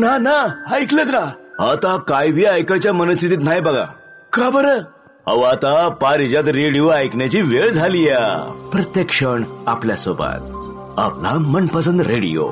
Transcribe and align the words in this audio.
ना 0.00 0.18
ना 0.18 0.64
ऐकलं 0.74 1.04
का? 1.04 1.30
आता 1.70 1.96
काय 1.96 2.30
बी 2.30 2.44
ऐकायच्या 2.44 2.92
मनस्थितीत 2.92 3.38
नाही 3.42 3.60
बघा. 3.60 3.84
का 4.32 4.50
बरं? 4.50 4.78
अहो 5.26 5.42
आता 5.42 5.88
पारिजात 5.88 6.48
रेडिओ 6.48 6.90
ऐकण्याची 6.90 7.40
वेळ 7.40 7.70
झाली 7.70 8.04
या. 8.04 8.52
प्रत्येक 8.72 9.08
क्षण 9.08 9.44
आपल्यासोबत. 9.66 10.56
आपला 11.00 11.38
मनपसंद 11.38 12.00
रेडिओ 12.00 12.48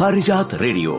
पारिजात 0.00 0.54
रेडिओ. 0.54 0.94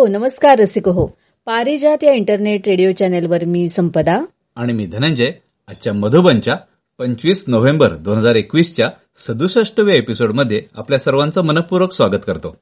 हो 0.00 0.06
नमस्कार 0.06 0.58
रसिक 0.58 0.88
हो. 0.88 1.06
पारिजात 1.46 2.04
या 2.04 2.12
इंटरनेट 2.12 2.68
रेडिओ 2.68 2.92
चॅनेलवर 2.92 3.44
मी 3.44 3.68
संपदा. 3.68 4.24
आणि 4.56 4.72
मी 4.72 4.86
धनंजय. 4.86 5.30
आजच्या 5.68 5.92
मधुबनच्या 5.92 6.56
पंचवीस 6.98 7.44
नोव्हेंबर 7.48 7.88
दोन 7.88 8.18
हजार 8.18 8.34
एकवीसच्या 8.34 8.90
सदुसष्टव्या 9.16 9.94
एपिसोडमध्ये 9.94 10.62
आपल्या 10.74 10.98
सर्वांचं 10.98 11.40
मनपूर्वक 11.40 11.92
स्वागत 11.92 12.20
करतो. 12.26 12.56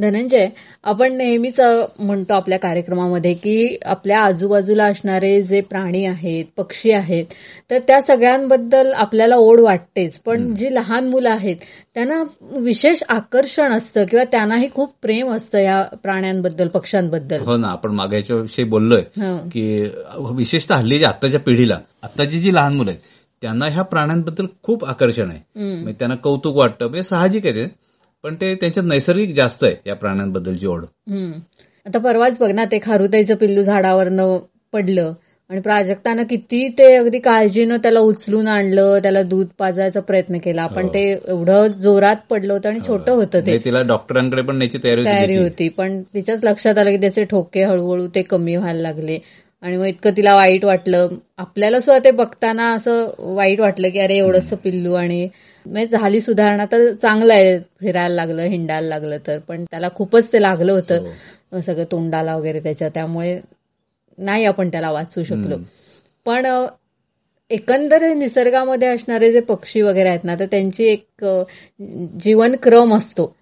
धनंजय 0.00 0.48
आपण 0.84 1.16
नेहमीच 1.16 1.60
म्हणतो 1.60 2.34
आपल्या 2.34 2.58
कार्यक्रमामध्ये 2.58 3.32
की 3.34 3.76
आपल्या 3.84 4.20
आजूबाजूला 4.20 4.84
असणारे 4.84 5.40
जे 5.42 5.60
प्राणी 5.60 6.04
आहेत 6.06 6.44
पक्षी 6.56 6.90
आहेत 6.90 7.34
तर 7.70 7.78
त्या 7.88 8.00
सगळ्यांबद्दल 8.02 8.92
आपल्याला 8.92 9.36
ओढ 9.36 9.60
वाटतेच. 9.60 10.18
पण 10.20 10.52
जी 10.54 10.74
लहान 10.74 11.08
मुलं 11.08 11.30
आहेत 11.30 11.56
त्यांना 11.94 12.22
विशेष 12.60 13.02
आकर्षण 13.08 13.72
असतं 13.72 14.04
किंवा 14.04 14.24
त्यांनाही 14.24 14.68
खूप 14.74 14.94
प्रेम 15.02 15.30
असतं 15.32 15.58
या 15.58 15.82
प्राण्यांबद्दल 16.02 16.68
पक्ष्यांबद्दल. 16.68 17.40
हो 17.40 17.56
ना 17.56 17.68
आपण 17.68 17.94
मागायच्या 17.94 18.36
विषयी 18.36 18.64
बोललोय. 18.64 19.02
की 19.52 19.80
विशेषतः 20.36 20.74
हल्लीच्या 20.74 21.08
आत्ताच्या 21.08 21.40
पिढीला 21.40 21.78
आत्ताची 22.02 22.40
जी 22.40 22.54
लहान 22.54 22.76
मुलं 22.76 22.90
आहेत 22.90 23.02
त्यांना 23.42 23.66
ह्या 23.66 23.82
प्राण्यांबद्दल 23.82 24.46
खूप 24.62 24.84
आकर्षण 24.84 25.30
आहे. 25.30 25.40
म्हणजे 25.56 25.92
त्यांना 25.98 26.16
कौतुक 26.16 26.56
वाटतं 26.56 26.88
म्हणजे 26.88 27.08
साहजिक 27.08 27.46
आहे 27.46 27.54
ते. 27.54 27.68
पण 28.22 28.34
ते 28.34 28.54
त्यांच्यात 28.54 28.86
नैसर्गिक 28.86 29.34
जास्त 29.34 29.64
आहे 29.64 29.74
या 29.86 29.94
प्राण्यांबद्दलची 29.94 30.66
ओढ. 30.66 30.84
आता 31.86 31.98
परवाच 31.98 32.38
बघ 32.40 32.50
ना 32.50 32.64
ते 32.64 32.78
खारुताईचं 32.82 33.34
पिल्लू 33.34 33.62
झाडावरनं 33.62 34.38
पडलं 34.72 35.12
आणि 35.50 35.60
प्राजक्तानं 35.60 36.22
किती 36.22 36.68
ते 36.68 36.94
अगदी 36.96 37.18
काळजीनं 37.18 37.76
त्याला 37.76 38.00
उचलून 38.00 38.48
आणलं 38.48 38.98
त्याला 38.98 39.22
दूध 39.22 39.46
पाजायचा 39.58 40.00
प्रयत्न 40.00 40.38
केला. 40.38 40.66
पण 40.66 40.88
ते 40.88 41.18
एवढं 41.28 41.66
जोरात 41.66 42.16
पडलं 42.30 42.52
होतं 42.52 42.68
आणि 42.68 42.80
छोटं 42.88 43.12
होतं 43.12 43.32
ते. 43.32 43.40
म्हणजे 43.40 43.64
तिला 43.64 43.82
डॉक्टरांकडे 43.82 44.42
पण 44.42 44.62
तयारी. 44.84 45.36
होती. 45.36 45.68
पण 45.68 46.02
तिच्याच 46.02 46.44
लक्षात 46.44 46.78
आलं 46.78 46.90
की 46.90 46.96
त्याचे 46.96 47.24
ठोके 47.24 47.62
हळूहळू 47.62 48.06
ते 48.14 48.22
कमी 48.22 48.56
व्हायला 48.56 48.80
लागले. 48.80 49.18
आणि 49.62 49.76
मग 49.76 49.84
इतकं 49.84 50.10
तिला 50.16 50.34
वाईट 50.34 50.64
वाटलं. 50.64 51.08
आपल्याला 51.38 51.80
सुद्धा 51.80 52.04
ते 52.04 52.10
बघताना 52.10 52.72
असं 52.72 53.10
वाईट 53.18 53.60
वाटलं 53.60 53.88
की 53.88 53.98
अरे 53.98 54.16
एवढंसं 54.16 54.56
पिल्लू 54.56 54.92
आणि 54.94 55.28
म्हणजे 55.66 55.86
झाली 55.98 56.20
सुधारणा 56.20 56.64
तर 56.72 56.92
चांगलं 56.92 57.32
आहे. 57.32 57.58
फिरायला 57.80 58.14
लागलं 58.14 58.42
हिंडायला 58.42 58.88
लागलं 58.88 59.16
तर. 59.26 59.38
पण 59.38 59.64
त्याला 59.64 59.88
खूपच 59.94 60.32
ते 60.32 60.42
लागलं 60.42 60.72
होतं. 60.72 61.04
सगळं 61.60 61.84
तोंडाला 61.92 62.36
वगैरे 62.36 62.60
त्याच्या 62.60 62.88
त्यामुळे 62.88 63.38
नाही 64.18 64.44
आपण 64.44 64.68
त्याला 64.68 64.90
वाचू 64.90 65.24
शकलो. 65.24 65.56
पण 66.26 66.46
एकंदर 67.50 68.02
निसर्गामध्ये 68.14 68.88
असणारे 68.88 69.32
जे 69.32 69.40
पक्षी 69.40 69.80
वगैरे 69.80 70.08
आहेत 70.08 70.24
ना 70.24 70.34
तर 70.38 70.46
त्यांची 70.50 70.84
एक 70.84 71.24
जीवनक्रम 72.20 72.94
असतो. 72.94 73.34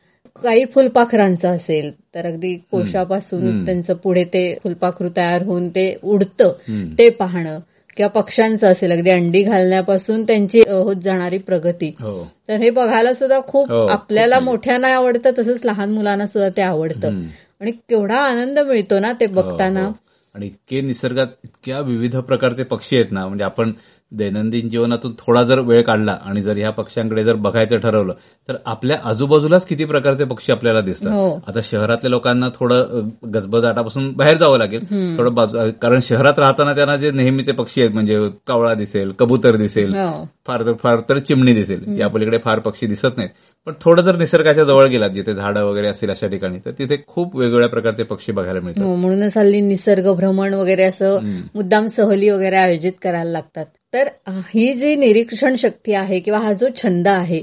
काही 0.43 0.65
फुलपाखरांचा 0.65 1.51
असेल 1.51 1.91
तर 2.15 2.27
अगदी 2.27 2.55
कोशापासून 2.71 3.65
त्यांचं 3.65 3.95
पुढे 3.95 4.25
ते 4.25 4.43
फुलपाखरू 4.63 5.09
तयार 5.17 5.43
होऊन 5.43 5.69
ते 5.69 5.95
उडतं. 6.03 6.53
ते 6.99 7.09
पाहणं. 7.11 7.59
किंवा 7.99 8.21
पक्ष्यांचं 8.21 8.67
असेल 8.67 8.93
अगदी 8.93 9.11
अंडी 9.11 9.43
घालण्यापासून 9.43 10.23
त्यांची 10.23 10.61
होत 10.61 10.97
जाणारी 10.97 11.39
प्रगती. 11.39 11.95
हो. 12.01 12.33
तर 12.49 12.57
हे 12.57 12.71
बघायला 12.71 13.15
सुद्धा 13.15 13.41
खूप 13.47 13.71
हो, 13.71 13.87
आपल्याला 13.87 14.41
मोठ्यांना 14.41 14.89
आवडतं 14.89 15.31
तसंच 15.39 15.65
लहान 15.65 15.91
मुलांना 15.91 16.27
सुद्धा 16.27 16.49
ते 16.57 16.63
आवडतं. 16.63 17.23
आणि 17.61 17.71
केवढा 17.71 18.17
आनंद 18.17 18.59
मिळतो 18.59 18.99
ना 18.99 19.13
ते 19.21 19.27
बघताना. 19.27 19.85
हो. 19.85 19.93
आणि 20.35 20.47
इतके 20.47 20.81
निसर्गात 20.81 21.27
इतक्या 21.45 21.81
विविध 21.81 22.17
प्रकारचे 22.17 22.63
पक्षी 22.63 22.97
आहेत 22.97 23.07
ना 23.11 23.27
म्हणजे 23.27 23.45
आपण 23.45 23.73
दैनंदिन 24.13 24.69
जीवनातून 24.69 25.13
थोडा 25.19 25.43
जर 25.43 25.61
वेळ 25.61 25.83
काढला 25.83 26.17
आणि 26.25 26.43
जर 26.43 26.57
ह्या 26.57 26.71
पक्ष्यांकडे 26.71 27.25
जर 27.25 27.35
बघायचं 27.37 27.79
ठरवलं 27.79 28.13
तर 28.49 28.57
आपल्या 28.67 28.97
आजूबाजूलाच 29.05 29.65
किती 29.67 29.85
प्रकारचे 29.85 30.25
पक्षी 30.25 30.53
आपल्याला 30.53 30.79
हो. 30.79 30.85
दिसतात 30.87 31.49
आता 31.49 31.61
शहरातल्या 31.65 32.11
लोकांना 32.11 32.49
थोडं 32.55 33.09
गजबजाटापासून 33.35 34.11
बाहेर 34.13 34.37
जावं 34.37 34.59
लागेल. 34.59 34.85
थोडं 35.19 35.35
बाजू 35.35 35.71
कारण 35.83 36.01
शहरात 36.03 36.39
राहताना 36.39 36.75
त्यांना 36.75 36.97
जे 36.97 37.11
नेहमीचे 37.11 37.53
पक्षी 37.53 37.81
आहेत 37.83 37.93
म्हणजे 37.93 38.19
कावळा 38.47 38.75
दिसेल 38.75 39.13
कबूतर 39.19 39.57
दिसेल 39.57 39.95
हो. 39.95 40.25
फार 40.47 40.63
तर 40.67 40.73
फार 40.83 41.01
तर 41.09 41.19
चिमणी 41.19 41.53
दिसेल. 41.55 41.85
या 42.01 42.09
पलीकडे 42.09 42.39
फार 42.45 42.59
पक्षी 42.59 42.87
दिसत 42.87 43.17
नाहीत. 43.17 43.31
पण 43.67 43.73
थोडं 43.81 44.03
जर 44.03 44.17
निसर्गाच्या 44.17 44.65
जवळ 44.65 44.87
गेलात 44.87 45.11
जिथे 45.11 45.35
झाडं 45.35 45.65
वगैरे 45.65 45.89
असतील 45.89 46.11
अशा 46.11 46.27
ठिकाणी 46.27 46.59
तर 46.65 46.71
तिथे 46.79 46.97
खूप 47.07 47.37
वेगवेगळ्या 47.37 47.69
प्रकारचे 47.69 48.03
पक्षी 48.03 48.33
बघायला 48.33 48.61
मिळतात. 48.61 48.85
हो 48.85 48.95
म्हणूनच 48.95 49.37
हल्ली 49.39 49.61
निसर्ग 49.61 50.13
भ्रमण 50.17 50.55
वगैरे 50.55 50.83
असं 50.83 51.29
मुद्दाम 51.55 51.87
सहली 51.87 52.31
वगैरे 52.31 52.57
आयोजित 52.57 52.93
करायला 53.03 53.31
लागतात. 53.31 53.67
तर 53.93 54.09
ही 54.55 54.73
जी 54.75 54.95
निरीक्षण 54.97 55.55
शक्ती 55.57 55.93
आहे 55.95 56.19
किंवा 56.21 56.39
हा 56.39 56.53
जो 56.53 56.69
छंद 56.83 57.09
आहे 57.09 57.43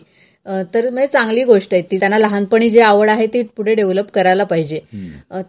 तर 0.73 0.89
म्हणजे 0.89 1.07
चांगली 1.07 1.43
गोष्ट 1.43 1.73
आहे. 1.73 1.81
ती 1.91 1.97
त्यांना 1.99 2.17
लहानपणी 2.17 2.69
जी 2.69 2.79
आवड 2.79 3.09
आहे 3.09 3.25
ती 3.27 3.41
पुढे 3.57 3.73
डेव्हलप 3.75 4.11
करायला 4.13 4.43
पाहिजे. 4.43 4.79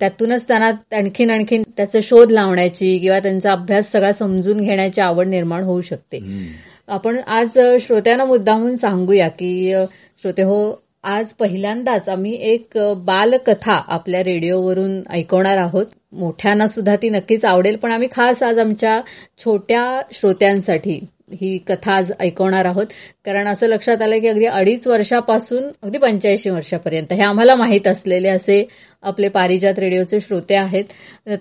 त्यातूनच 0.00 0.47
त्यांना 0.49 0.71
आणखीन 0.97 1.31
आणखीन 1.31 1.62
त्याचा 1.76 1.99
शोध 2.03 2.31
लावण्याची 2.32 2.99
किंवा 2.99 3.19
त्यांचा 3.19 3.53
अभ्यास 3.53 3.91
सगळा 3.93 4.12
समजून 4.12 4.61
घेण्याची 4.61 5.00
आवड 5.00 5.26
निर्माण 5.26 5.62
होऊ 5.62 5.81
शकते. 5.81 6.21
आपण 6.88 7.19
आज 7.19 7.59
श्रोत्यांना 7.81 8.25
मुद्दामून 8.25 8.76
सांगूया 8.76 9.29
की 9.29 9.73
श्रोते 10.23 10.43
हो 10.43 10.59
आज 11.05 11.32
पहिल्यांदाच 11.32 12.09
आम्ही 12.09 12.32
एक 12.43 12.79
बालकथा 12.97 13.73
आपल्या 13.88 14.23
रेडिओवरून 14.25 15.00
ऐकवणार 15.11 15.59
आहोत. 15.59 15.87
मोठ्यांना 16.17 16.67
सुद्धा 16.67 16.97
ती 16.97 17.09
नक्कीच 17.09 17.45
आवडेल 17.45 17.77
पण 17.77 17.93
आम्ही 17.93 18.09
खास 18.13 18.43
आज 18.43 18.59
आमच्या 18.59 19.01
छोट्या 19.45 20.01
श्रोत्यांसाठी 20.13 21.01
ही 21.33 21.59
कथा 21.59 21.93
आज 21.93 22.13
ऐकवणार 22.21 22.65
आहोत. 22.65 22.87
कारण 23.25 23.47
असं 23.47 23.67
लक्षात 23.67 24.03
आलं 24.03 24.21
की 24.21 24.27
अगदी 24.27 24.45
अडीच 24.45 24.87
वर्षापासून 24.87 25.65
अगदी 25.83 25.99
पंच्याऐंशी 25.99 26.51
वर्षापर्यंत 26.51 27.13
हे 27.13 27.23
आम्हाला 27.23 27.55
माहीत 27.55 27.87
असलेले 27.87 28.29
असे 28.29 28.69
आपले 29.03 29.29
पारिजात 29.29 29.79
रेडिओचे 29.79 30.21
श्रोते 30.21 30.55
आहेत. 30.55 30.85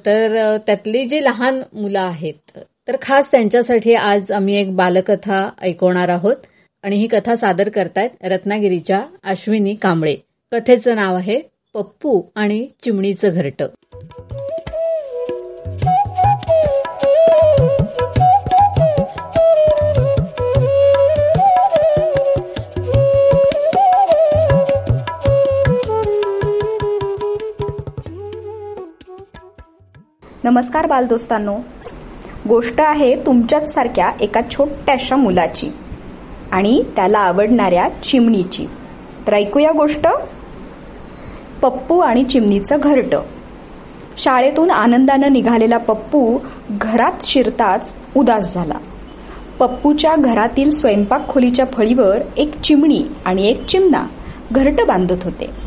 तर 0.06 0.58
त्यातली 0.68 1.06
जी 1.06 1.24
लहान 1.24 1.62
मुलं 1.74 2.00
आहेत 2.00 2.60
तर 2.88 2.96
खास 3.02 3.32
त्यांच्यासाठी 3.32 3.94
आज 3.94 4.32
आम्ही 4.32 4.56
एक 4.56 4.76
बालकथा 4.76 5.50
ऐकवणार 5.62 6.10
आहोत. 6.10 6.36
आणि 6.84 6.96
ही 6.96 7.08
कथा 7.08 7.36
सादर 7.36 7.70
करतायत 7.70 8.10
रत्नागिरीच्या 8.24 9.02
अश्विनी 9.24 9.76
कांबळे. 9.76 10.16
कथेचं 10.52 10.96
नाव 10.96 11.16
आहे 11.16 11.40
पप्पू 11.74 12.22
आणि 12.36 12.68
चिमणीचं 12.84 13.30
घरटं. 13.34 13.68
नमस्कार 30.46 30.86
बालदोस्तांनो. 30.86 31.58
गोष्ट 32.50 32.82
आहे 32.82 33.16
तुमच्याच 33.26 33.74
सारख्या 33.74 34.12
एका 34.20 34.42
छोट्याशा 34.52 35.16
मुलाची 35.16 35.70
आणि 36.52 36.84
त्याला 36.96 37.20
आवडणाऱ्या 37.20 37.90
चिमणीची. 38.04 38.66
तर 39.28 39.34
ऐकूया 39.34 39.72
गोष्ट. 39.72 40.08
पप्पू 41.62 42.00
आणि 42.00 42.24
चिमणीचं 42.24 42.78
घरट. 42.84 43.16
शाळेतून 44.18 44.72
आनंदानं 44.72 45.34
निघालेला 45.34 45.78
पप्पू 45.78 46.38
घरात 46.72 47.14
शिरताच 47.22 47.94
उदास 48.16 48.54
झाला. 48.54 48.78
पप्पूच्या 49.60 50.16
घरातील 50.16 50.72
स्वयंपाक 50.72 51.28
खोलीच्या 51.28 51.66
फळीवर 51.66 52.18
एक 52.38 52.62
चिमणी 52.62 53.04
आणि 53.26 53.48
एक 53.48 53.66
चिमणा 53.66 54.04
घरट 54.52 54.82
बांधत 54.88 55.24
होते. 55.24 55.65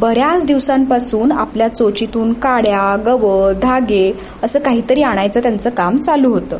बऱ्याच 0.00 0.44
दिवसांपासून 0.44 1.32
आपल्या 1.32 1.68
चोचीतून 1.68 2.32
काड्या 2.32 2.96
गवत 3.06 3.54
धागे 3.54 4.12
असं 4.42 4.58
काहीतरी 4.58 5.02
आणायचं 5.02 5.40
त्यांचं 5.40 5.70
काम 5.70 5.98
चालू 5.98 6.32
होतं. 6.32 6.58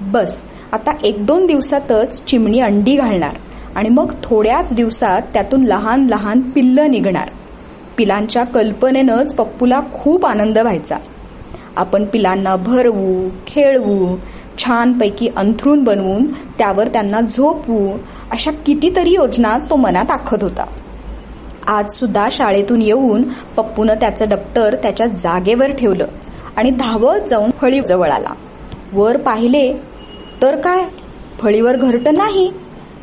बस 0.00 0.34
आता 0.72 0.92
एक 1.02 1.26
दोन 1.26 1.46
दिवसातच 1.46 2.24
चिमणी 2.24 2.60
अंडी 2.60 2.96
घालणार 2.96 3.36
आणि 3.74 3.88
मग 3.88 4.12
थोड्याच 4.22 4.72
दिवसात 4.72 5.22
त्यातून 5.34 5.64
लहान 5.64 6.06
लहान 6.06 6.40
पिल्लं 6.40 6.90
निघणार. 6.90 7.28
पिलांच्या 7.96 8.44
कल्पनेनंच 8.44 9.34
पप्पूला 9.34 9.80
खूप 9.94 10.26
आनंद 10.26 10.58
व्हायचा. 10.58 10.96
आपण 11.76 12.04
पिलांना 12.04 12.56
भरवू 12.56 13.28
खेळवू 13.46 14.16
छानपैकी 14.58 15.28
अंथरूण 15.36 15.84
बनवून 15.84 16.26
त्यावर 16.58 16.88
त्यांना 16.88 17.20
झोपवू 17.20 17.98
अशा 18.30 18.50
कितीतरी 18.66 19.10
योजना 19.10 19.58
तो 19.70 19.76
मनात 19.76 20.10
आखत 20.10 20.42
होता. 20.42 20.64
आज 21.66 21.92
सुद्धा 21.92 22.28
शाळेतून 22.32 22.82
येऊन 22.82 23.22
पप्पूनं 23.56 23.94
त्याचं 23.94 24.24
दप्तर 24.28 24.76
त्याच्या 24.76 25.06
जागेवर 25.06 25.70
ठेवलं 25.70 26.06
आणि 26.56 26.70
धावत 26.70 27.20
जाऊन 27.28 27.50
फळी 27.50 27.80
जवळ 27.80 28.10
आला. 28.10 28.30
वर 28.92 29.16
पाहिले 29.16 29.74
तर 30.42 30.56
काय? 30.56 30.84
फळीवर 31.42 31.76
घरट 31.76 32.08
नाही. 32.08 32.52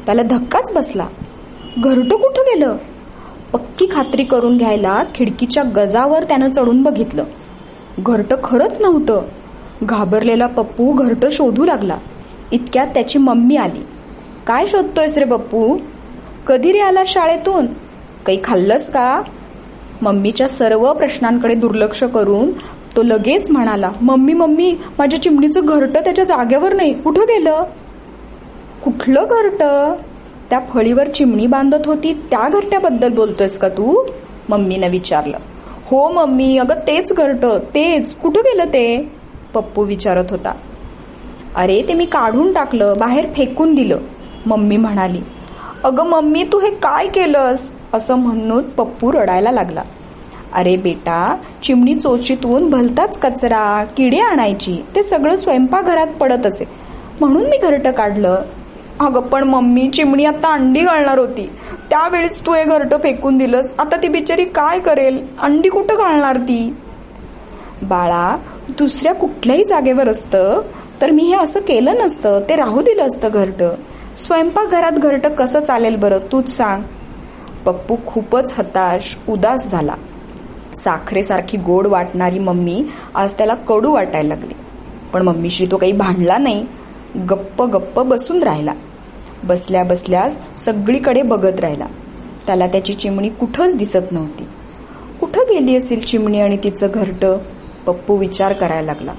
त्याला 0.05 0.21
धक्काच 0.21 0.71
बसला. 0.73 1.07
घरट 1.83 2.13
कुठं 2.13 2.41
गेलं? 2.41 2.77
पक्की 3.53 3.87
खात्री 3.91 4.23
करून 4.23 4.57
घ्यायला 4.57 5.03
खिडकीच्या 5.15 5.63
गजावर 5.63 6.23
त्यानं 6.23 6.51
चढून 6.51 6.83
बघितलं. 6.83 7.23
घरट 7.99 8.33
खरंच 8.43 8.81
नव्हतं. 8.81 9.21
घाबरलेला 9.83 10.47
पप्पू 10.47 10.91
घरट 10.91 11.25
शोधू 11.31 11.65
लागला. 11.65 11.97
इतक्यात 12.51 12.87
त्याची 12.87 13.19
मम्मी 13.19 13.55
आली. 13.55 13.85
काय 14.47 14.65
शोधतोयस 14.67 15.17
रे 15.17 15.25
पप्पू? 15.25 15.77
कधी 16.47 16.71
रे 16.71 16.79
आला 16.79 17.03
शाळेतून? 17.07 17.65
काही 18.25 18.39
खाल्लंस 18.43 18.89
का? 18.89 19.21
मम्मीच्या 20.01 20.47
सर्व 20.47 20.93
प्रश्नांकडे 20.93 21.55
दुर्लक्ष 21.55 22.03
करून 22.03 22.51
तो 22.95 23.03
लगेच 23.03 23.51
म्हणाला 23.51 23.91
मम्मी 24.01 24.33
मम्मी 24.33 24.75
माझ्या 24.99 25.21
चिमणीचं 25.21 25.61
घरट 25.63 25.89
त्याच्या 25.89 26.25
जागेवर 26.25 26.73
नाही. 26.73 27.01
कुठं 27.01 27.21
गेलं? 27.21 27.63
कुठलं 28.83 29.25
घरट? 29.29 29.63
त्या 30.49 30.59
फळीवर 30.73 31.07
चिमणी 31.07 31.47
बांधत 31.47 31.85
होती. 31.85 32.13
त्या 32.13 32.49
घरट्याबद्दल 32.49 33.13
बोलतोयस 33.13 33.57
का 33.57 33.69
तू? 33.69 34.03
मम्मीनं 34.49 34.89
विचारलं. 34.89 35.37
हो 35.85 36.11
मम्मी 36.11 36.57
अगं 36.57 36.75
तेच 36.75 37.13
घरट 37.13 37.45
तेच. 37.45 38.13
कुठं 38.13 38.39
गेलं 38.39 38.65
ते? 38.65 39.11
पप्पू 39.53 39.83
विचारत 39.83 40.25
होता. 40.29 40.51
अरे 41.55 41.81
ते 41.87 41.93
मी 41.93 42.05
काढून 42.05 42.53
टाकलं 42.53 42.93
बाहेर 42.99 43.25
फेकून 43.25 43.75
दिलं. 43.75 43.97
मम्मी 44.45 44.77
म्हणाली. 44.77 45.21
अगं 45.83 46.05
मम्मी 46.05 46.43
तू 46.43 46.59
हे 46.59 46.69
काय 46.69 47.07
केलंस? 47.07 47.72
असं 47.93 48.15
म्हणून 48.15 48.69
पप्पू 48.69 49.11
रडायला 49.11 49.51
लागला. 49.51 49.81
अरे 50.53 50.75
बेटा 50.75 51.35
चिमणी 51.63 51.95
चोचीतून 51.95 52.69
भलताच 52.69 53.19
कचरा 53.19 53.83
किडे 53.97 54.17
आणायची 54.17 54.85
ते 54.95 55.03
सगळं 55.03 55.35
स्वयंपाकघरात 55.35 56.07
पडत 56.07 56.45
असे 56.45 56.63
म्हणून 57.19 57.43
मी 57.43 57.57
घरटं 57.57 57.91
काढलं. 57.91 58.41
अगं 58.99 59.19
पण 59.19 59.43
मम्मी 59.43 59.89
चिमणी 59.89 60.25
आता 60.25 60.53
अंडी 60.53 60.79
घालणार 60.79 61.17
होती. 61.17 61.49
त्यावेळेस 61.89 62.45
तू 62.45 62.53
हे 62.53 62.63
घरटं 62.63 62.97
फेकून 62.97 63.37
दिलंस. 63.37 63.65
आता 63.79 63.95
ती 64.03 64.07
बिचारी 64.07 64.45
काय 64.45 64.79
करेल? 64.79 65.27
अंडी 65.41 65.69
कुठं 65.69 65.95
घालणार 65.95 66.37
ती? 66.37 66.75
बाळा 67.81 68.37
दुसऱ्या 68.69 69.15
कुठल्याही 69.15 69.63
जागेवर 69.65 70.09
असतं 70.09 70.61
तर 71.01 71.11
मी 71.11 71.23
हे 71.23 71.35
असं 71.35 71.59
केलं 71.59 71.95
नसतं. 71.95 72.39
ते 72.49 72.55
राहू 72.55 72.81
दिलं 72.81 73.03
असतं 73.03 73.29
घरटं. 73.33 73.69
स्वयंपाकघरात 74.17 74.91
घरटं 74.91 75.29
कसं 75.29 75.59
चालेल 75.59 75.95
बरं? 75.95 76.17
तूच 76.31 76.57
सांग. 76.57 76.83
पप्पू 77.65 77.95
खूपच 78.05 78.53
हताश 78.57 79.17
उदास 79.29 79.67
झाला. 79.67 79.95
साखरेसारखी 80.75 81.57
गोड 81.57 81.87
वाटणारी 81.87 82.39
मम्मी 82.39 82.85
आज 83.15 83.33
त्याला 83.33 83.55
कडू 83.55 83.91
वाटायला 83.91 84.35
लागली. 84.35 84.53
पण 85.13 85.21
मम्मीशी 85.21 85.65
तो 85.65 85.77
काही 85.77 85.91
भांडला 85.91 86.37
नाही 86.37 86.65
गप्प 87.29 87.63
गप्प 87.63 87.99
बसून 87.99 88.43
राहिला. 88.43 88.73
बसल्या 89.43 89.83
बसल्यास 89.83 90.37
सगळीकडे 90.57 91.21
बघत 91.21 91.59
राहिला. 91.59 91.85
त्याला 92.45 92.67
त्याची 92.67 92.93
चिमणी 92.93 93.29
कुठंच 93.29 93.77
दिसत 93.77 94.11
नव्हती. 94.11 94.43
कुठं 95.19 95.41
गेली 95.41 95.75
असेल 95.75 96.05
चिमणी 96.05 96.41
आणि 96.41 96.57
तिचं 96.63 96.87
घरटं? 96.93 97.37
पप्पू 97.85 98.15
विचार 98.15 98.53
करायला 98.53 98.85
लागला. 98.85 99.13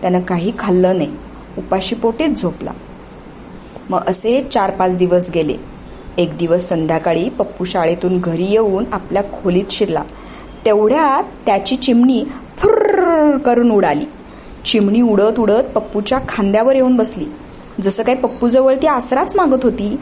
त्यानं 0.00 0.20
काही 0.20 0.52
खाल्लं 0.58 0.96
नाही. 0.96 1.12
उपाशी 1.58 1.94
पोटेच 1.94 2.42
झोपला. 2.42 2.70
मग 3.90 3.98
असे 4.06 4.48
चार 4.52 4.70
पाच 4.70 4.96
दिवस 4.96 5.30
गेले. 5.34 5.71
एक 6.18 6.36
दिवस 6.36 6.68
संध्याकाळी 6.68 7.28
पप्पू 7.28 7.64
शाळेतून 7.64 8.18
घरी 8.18 8.44
येऊन 8.44 8.84
आपल्या 8.92 9.22
खोलीत 9.22 9.64
शिरला. 9.70 10.02
तेवढ्यात 10.64 11.24
त्याची 11.46 11.76
चिमणी 11.76 12.24
फुर्र 12.58 13.36
करून 13.38 13.70
उडाली. 13.70 14.04
चिमणी 14.64 15.02
उडत 15.02 15.38
उडत 15.38 15.62
पप्पूच्या 15.74 16.18
खांद्यावर 16.28 16.74
येऊन 16.74 16.96
बसली. 16.96 17.24
जसं 17.80 18.02
काही 18.02 18.18
पप्पूजवळ 18.18 18.74
ती 18.82 18.86
आसराच 18.86 19.36
मागत 19.36 19.58
होती 19.62 19.96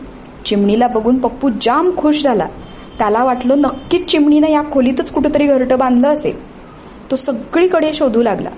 चिमणीला 0.45 0.87
बघून 0.87 1.19
पप्पू 1.19 1.51
जाम 1.63 1.91
खुश 1.97 2.23
झाला. 2.23 2.47
त्याला 2.99 3.25
वाटलं 3.25 3.59
नक्कीच 3.59 4.07
चिमणीनं 4.07 4.49
या 4.49 4.63
खोलीतच 4.73 5.11
कुठंतरी 5.11 5.47
घरटं 5.47 5.79
बांधलं 5.79 6.09
असेल. 6.09 6.51
तो 7.11 7.17
सगळीकडे 7.17 7.95
शोधू 7.95 8.23
लागला. 8.23 8.51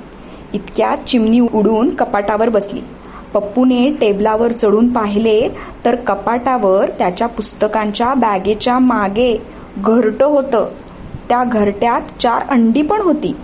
इतक्यात 0.54 1.08
चिमणी 1.08 1.40
उडून 1.40 1.90
कपाटावर 1.90 2.48
बसली. 2.48 2.80
पप्पूने 3.34 3.88
टेबलावर 4.00 4.52
चढून 4.52 4.92
पाहिले 4.92 5.48
तर 5.84 5.94
कपाटावर 5.94 6.88
त्याच्या 6.98 7.26
पुस्तकांच्या 7.26 8.14
बॅगेच्या 8.14 8.78
मागे 8.78 9.42
घरटं 9.78 10.26
होतं. 10.26 10.68
त्या 11.28 11.44
घरट्यात 11.44 12.00
चार 12.20 12.42
अंडी 12.48 12.82
पण 12.82 13.00
होती. 13.00 13.36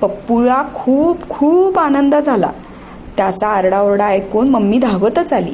पप्पूला 0.00 0.62
खूप 0.74 1.28
खूप 1.28 1.78
आनंद 1.78 2.14
झाला. 2.14 2.50
त्याचा 3.16 3.48
आरडाओरडा 3.48 4.06
ऐकून 4.06 4.48
मम्मी 4.48 4.78
धावतच 4.78 5.32
आली. 5.32 5.52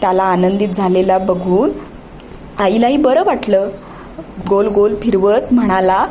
त्याला 0.00 0.22
आनंदित 0.22 0.68
झालेला 0.68 1.18
बघून 1.18 1.70
आईलाही 2.58 2.96
बरं 2.96 3.22
वाटलं. 3.24 3.68
गोल 4.48 4.68
गोल 4.68 4.94
फिरवत 5.02 5.52
म्हणाला 5.52 6.06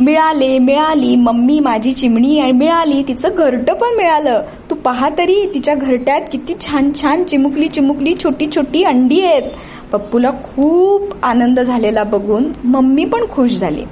मिळाले 0.00 0.58
मिळाली 0.58 1.14
मम्मी 1.16 1.58
माझी 1.60 1.92
चिमणी 1.92 2.52
मिळाली 2.52 3.02
तिचं 3.08 3.34
घरटं 3.36 3.74
पण 3.74 3.96
मिळालं. 3.96 4.42
तू 4.70 4.74
पहा 4.74 5.08
तरी 5.18 5.34
तिच्या 5.54 5.74
घरट्यात 5.74 6.20
किती 6.32 6.54
छान 6.60 6.90
छान 7.00 7.24
चिमुकली 7.24 7.68
चिमुकली 7.68 8.14
छोटी 8.22 8.46
छोटी 8.56 8.82
अंडी 8.84 9.20
आहेत. 9.24 9.50
पप्पूला 9.92 10.30
खूप 10.44 11.12
आनंद 11.22 11.60
झालेला 11.60 12.04
बघून 12.04 12.50
मम्मी 12.64 13.04
पण 13.04 13.26
खुश 13.30 13.58
झाली. 13.58 13.84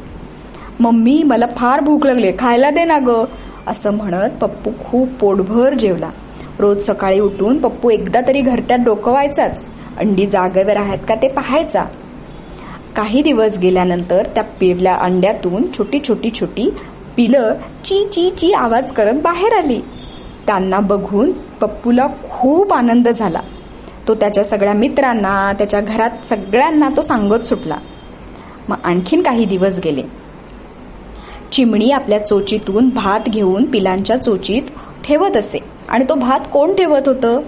मम्मी 0.81 1.23
मला 1.27 1.47
फार 1.57 1.81
भूक 1.81 2.07
लागली 2.07 2.33
खायला 2.39 2.71
दे 2.71 2.85
ना 2.85 2.99
ग 2.99 3.25
असं 3.67 3.97
म्हणत 3.97 4.39
पप्पू 4.41 4.71
खूप 4.85 5.09
पोटभर 5.21 5.75
जेवला. 5.75 6.11
रोज 6.59 6.85
सकाळी 6.87 7.21
उठून 7.21 7.59
पप्पू 7.59 7.91
एकदा 7.91 8.21
तरी 8.29 8.41
घरट्यात 8.41 8.79
डोकवायचाच 8.79 9.69
अंडी 9.99 10.27
जागेवर 10.27 10.77
आहेत 10.77 10.99
का 11.09 11.15
ते 11.15 11.29
पाहायचा. 11.29 11.85
काही 12.97 13.23
दिवस 13.23 13.59
गेल्यानंतर 13.59 14.27
त्या 14.27 14.43
पिवल्या 14.43 14.95
अंड्यातून 14.95 15.63
छोटी 15.79 16.01
छोटी 16.09 16.31
छोटी 16.41 16.71
पिलं 17.17 17.55
ची 17.85 18.05
ची 18.13 18.31
ची 18.31 18.53
आवाज 18.53 18.93
करत 18.93 19.15
बाहेर 19.15 19.53
आली. 19.53 19.81
त्यांना 20.47 20.81
बघून 20.81 21.33
पप्पूला 21.33 22.07
खूप 22.31 22.73
आनंद 22.73 23.09
झाला. 23.09 23.41
तो 24.09 24.15
त्याच्या 24.15 24.45
सगळ्या 24.45 24.73
मित्रांना 24.73 25.53
त्याच्या 25.59 25.81
घरात 25.81 26.27
सगळ्यांना 26.27 26.89
तो 26.97 27.03
सांगत 27.03 27.47
सुटला. 27.47 27.77
मग 28.69 28.77
आणखीन 28.85 29.23
काही 29.23 29.45
दिवस 29.45 29.79
गेले. 29.85 30.03
चिमणी 31.53 31.91
आपल्या 31.91 32.27
चोचीतून 32.27 32.89
भात 32.89 33.29
घेऊन 33.29 33.65
पिलांच्या 33.65 34.17
चोचीत 34.17 34.63
ठेवत 35.05 35.37
असे. 35.37 35.59
आणि 35.89 36.05
तो 36.09 36.15
भात 36.15 36.41
कोण 36.53 36.75
ठेवत 36.75 37.09
होतं? 37.09 37.41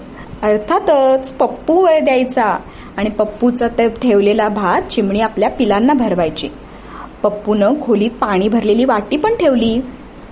अर्थातच 0.42 1.30
पप्पू 1.30 1.74
वर 1.74 1.98
द्यायचा. 1.98 2.58
आणि 2.96 3.10
पप्पूचा 3.10 3.68
ते 3.68 3.88
ठेवलेला 3.88 4.48
भात 4.48 4.82
चिमणी 4.82 5.20
आपल्या 5.20 5.50
पिलांना 5.50 5.92
भरवायची. 5.92 6.48
पप्पूनं 7.22 7.74
खोलीत 7.82 8.10
पाणी 8.10 8.48
भरलेली 8.48 8.84
वाटी 8.84 9.16
पण 9.16 9.34
ठेवली. 9.34 9.80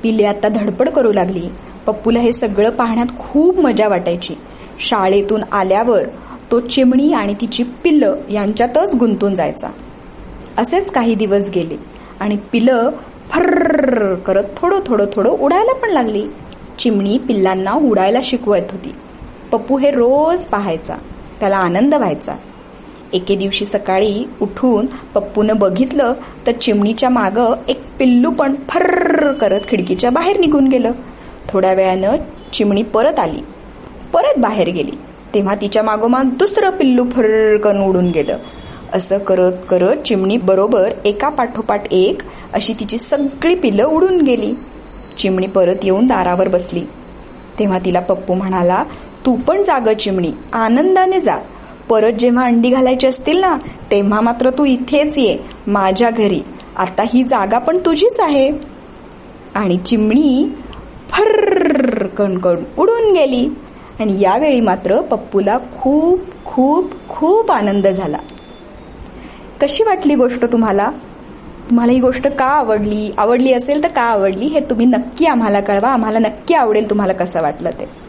पिले 0.02 0.24
आता 0.24 0.48
धडपड 0.48 0.88
करू 0.88 1.12
लागली. 1.12 1.48
पप्पूला 1.86 2.20
हे 2.20 2.32
सगळं 2.32 2.70
पाहण्यात 2.70 3.06
खूप 3.18 3.58
मजा 3.58 3.88
वाटायची. 3.88 4.34
शाळेतून 4.80 5.42
आल्यावर 5.52 6.02
तो 6.50 6.60
चिमणी 6.60 7.12
आणि 7.12 7.34
तिची 7.40 7.62
पिल्लं 7.62 8.16
यांच्यातच 8.30 8.94
गुंतून 8.94 9.34
जायचा. 9.34 9.68
असेच 10.58 10.90
काही 10.90 11.14
दिवस 11.14 11.50
गेले 11.54 11.76
आणि 12.20 12.36
पिलं 12.52 12.90
फर्र 13.30 14.14
करत 14.14 14.44
थोडं 14.56 14.80
थोडं 14.86 15.06
थोडं 15.12 15.30
उडायला 15.30 15.74
पण 15.74 15.90
लागली. 15.90 16.26
चिमणी 16.78 17.18
पिल्लांना 17.18 17.72
उडायला 17.72 18.18
शिकवत 18.22 18.72
होती. 18.72 18.94
पप्पू 19.52 19.78
हे 19.78 19.90
रोज 19.90 20.44
पाहायचा. 20.44 20.94
त्याला 21.40 21.56
आनंद 21.56 21.94
व्हायचा. 21.94 22.34
एके 23.12 23.36
दिवशी 23.36 23.64
सकाळी 23.64 24.28
उठून 24.42 24.86
पप्पूनं 24.86 25.56
बघितलं 25.56 26.12
तर 26.46 26.52
चिमणीच्या 26.52 27.08
मागं 27.08 27.54
एक 27.68 27.80
पिल्लू 27.98 28.30
पण 28.30 28.54
फर्र 28.54 29.32
करत 29.32 29.60
खिडकीच्या 29.68 30.10
बाहेर 30.10 30.40
निघून 30.40 30.68
गेलं. 30.68 30.92
थोड्या 31.48 31.72
वेळानं 31.72 32.16
चिमणी 32.52 32.82
परत 32.82 33.18
आली. 33.18 33.40
परत 34.12 34.38
बाहेर 34.38 34.68
गेली. 34.68 34.90
तेव्हा 35.34 35.54
तिच्या 35.54 35.82
मागोमाग 35.82 36.24
दुसरं 36.24 36.70
पिल्लू 36.70 37.04
फर्रकन 37.04 37.82
उडून 37.82 38.08
गेलं. 38.10 38.38
असं 38.92 39.18
करत 39.18 39.52
करत 39.68 39.96
चिमणी 39.96 40.36
बरोबर 40.36 40.92
एका 41.04 41.28
पाठोपाठ 41.28 41.82
एक 41.90 42.22
अशी 42.52 42.72
तिची 42.72 42.98
सगळी 42.98 43.54
पिल्लं 43.54 43.84
उडून 43.84 44.20
गेली. 44.20 44.54
चिमणी 45.18 45.46
परत 45.46 45.76
येऊन 45.82 46.06
दारावर 46.06 46.48
बसली. 46.48 46.84
तेव्हा 47.58 47.78
तिला 47.78 48.00
पप्पू 48.00 48.34
म्हणाला 48.34 48.84
तू 49.26 49.36
पण 49.36 49.62
जाग 49.62 49.88
चिमणी 49.92 50.32
आनंदाने 50.52 51.20
जा. 51.20 51.36
परत 51.88 52.12
जेव्हा 52.12 52.44
अंडी 52.44 52.70
घालायची 52.70 53.06
असतील 53.06 53.40
ना 53.40 53.56
तेव्हा 53.90 54.20
मात्र 54.20 54.50
तू 54.50 54.64
इथेच 54.64 55.18
ये 55.18 55.38
माझ्या 55.66 56.10
घरी. 56.10 56.40
आता 56.76 57.02
ही 57.02 57.22
जागा 57.22 57.58
पण 57.58 57.78
तुझीच 57.78 58.20
आहे. 58.20 58.50
आणि 59.54 59.78
चिमणी 59.78 60.56
फर 61.10 62.06
कणकण 62.06 62.56
उडून 62.78 63.12
गेली. 63.12 63.48
आणि 64.00 64.20
यावेळी 64.20 64.60
मात्र 64.60 65.00
पप्पूला 65.00 65.58
खूप 65.58 66.20
खूप 66.44 67.08
खूप 67.08 67.52
आनंद 67.52 67.86
झाला. 67.88 68.18
कशी 69.62 69.82
वाटली 69.82 70.14
गोष्ट 70.14 70.44
तुम्हाला? 70.44 70.90
तुम्हाला 71.70 71.92
ही 71.92 72.00
गोष्ट 72.00 72.28
का 72.28 72.44
आवडली? 72.44 73.12
आवडली 73.18 73.52
असेल 73.52 73.82
तर 73.82 73.88
का 73.88 74.02
आवडली? 74.02 74.46
हे 74.46 74.60
तुम्ही 74.60 74.86
नक्की 74.86 75.26
आम्हाला 75.26 75.60
कळवा. 75.60 75.88
आम्हाला 75.88 76.18
नक्की 76.18 76.54
आवडेल 76.54 76.90
तुम्हाला 76.90 77.12
कसं 77.12 77.42
वाटलं 77.42 77.70
ते. 77.70 78.07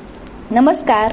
नमस्कार. 0.51 1.11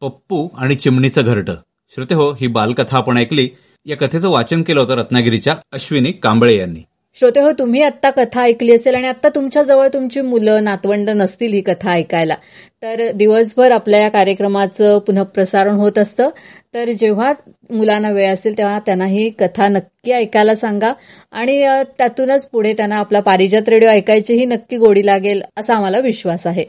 पप्पू 0.00 0.48
आणि 0.56 0.74
चिमणीचं 0.74 1.22
घरटं. 1.24 1.54
श्रोते 1.94 2.14
हो 2.14 2.32
ही 2.32 2.46
बालकथा 2.46 2.96
आपण 2.96 3.18
ऐकली. 3.18 3.48
या 3.86 3.96
कथेचं 3.96 4.28
वाचन 4.28 4.62
केलं 4.62 4.80
होतं 4.80 4.94
रत्नागिरीच्या 4.94 5.56
अश्विनी 5.72 6.12
कांबळे 6.12 6.56
यांनी. 6.56 6.80
श्रोते 7.16 7.40
हो 7.40 7.52
तुम्ही 7.52 7.82
आत्ता 7.82 8.10
कथा 8.10 8.42
ऐकली 8.42 8.72
असेल 8.72 8.94
आणि 8.94 9.06
आत्ता 9.06 9.28
तुमच्याजवळ 9.28 9.88
तुमची 9.88 10.20
मुलं 10.20 10.64
नातवंड 10.64 11.10
नसतील 11.10 11.52
ही 11.52 11.60
कथा 11.60 11.90
ऐकायला. 11.90 12.34
तर 12.82 13.10
दिवसभर 13.12 13.70
आपल्या 13.70 14.00
या 14.00 14.08
कार्यक्रमाचं 14.08 14.98
पुनःप्रसारण 14.98 15.74
होत 15.74 15.98
असतं. 15.98 16.28
तर 16.74 16.90
जेव्हा 16.92 17.32
मुलांना 17.70 18.10
वेळ 18.10 18.32
असेल 18.32 18.58
तेव्हा 18.58 18.78
त्यांना 18.78 19.04
ही 19.04 19.30
कथा 19.30 19.68
नक्की 19.68 20.12
ऐकायला 20.12 20.54
सांगा. 20.54 20.92
आणि 21.32 21.62
त्यातूनच 21.98 22.46
पुढे 22.46 22.72
त्यांना 22.72 22.96
आपला 22.96 23.20
पारिजात 23.20 23.68
रेडिओ 23.68 23.88
ऐकायचीही 23.88 24.44
नक्की 24.44 24.76
गोडी 24.76 25.06
लागेल 25.06 25.42
असा 25.56 25.74
आम्हाला 25.74 25.98
विश्वास 25.98 26.46
आहे. 26.46 26.64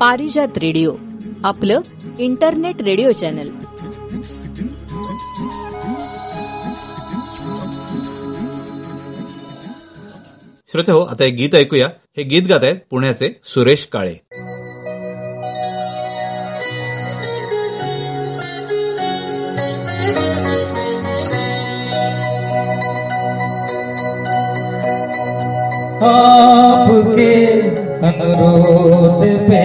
पारिजात 0.00 0.58
रेडिओ 0.58 0.94
आपलं 1.44 1.80
इंटरनेट 2.18 2.82
रेडिओ 2.82 3.12
चॅनल. 3.12 3.48
श्रोते 10.72 10.92
हो 10.92 11.00
आता 11.00 11.24
एक 11.24 11.34
गीत 11.34 11.54
ऐकूया. 11.54 11.86
हे 12.16 12.22
गीत 12.22 12.42
गात 12.48 12.58
आहेत 12.62 12.76
पुण्याचे 12.90 13.40
सुरेश 13.44 13.88
काळे. 13.92 14.12
आपके 26.02 27.46
अनुरोध 28.06 29.24
पे 29.24 29.64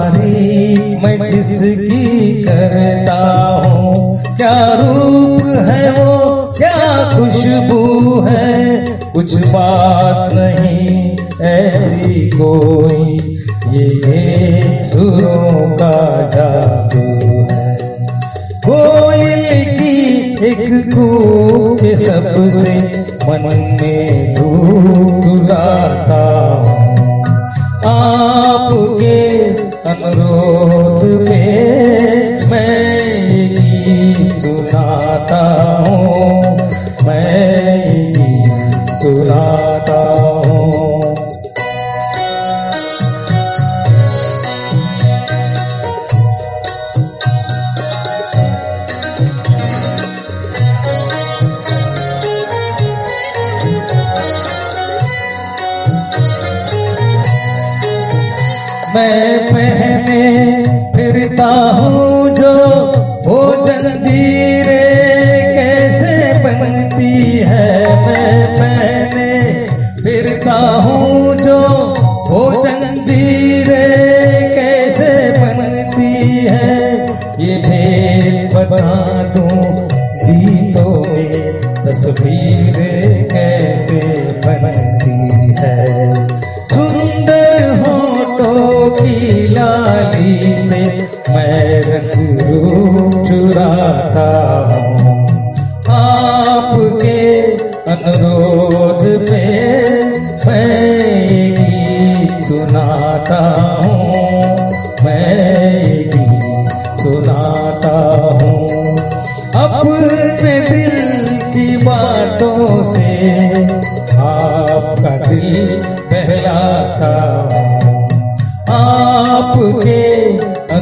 तारीफ 0.05 1.05
मैं 1.05 1.31
किसकी 1.31 2.43
करता 2.43 3.19
हूँ? 3.67 4.23
क्या 4.37 4.73
रूप 4.73 5.43
है 5.47 5.91
वो? 5.91 6.35
क्या 6.59 7.11
खुशबू 7.11 8.21
है? 8.21 8.85
कुछ 9.13 9.35
बात 9.35 10.33
नहीं 10.35 11.17
ऐसी 11.41 12.31
कोई 12.31 13.13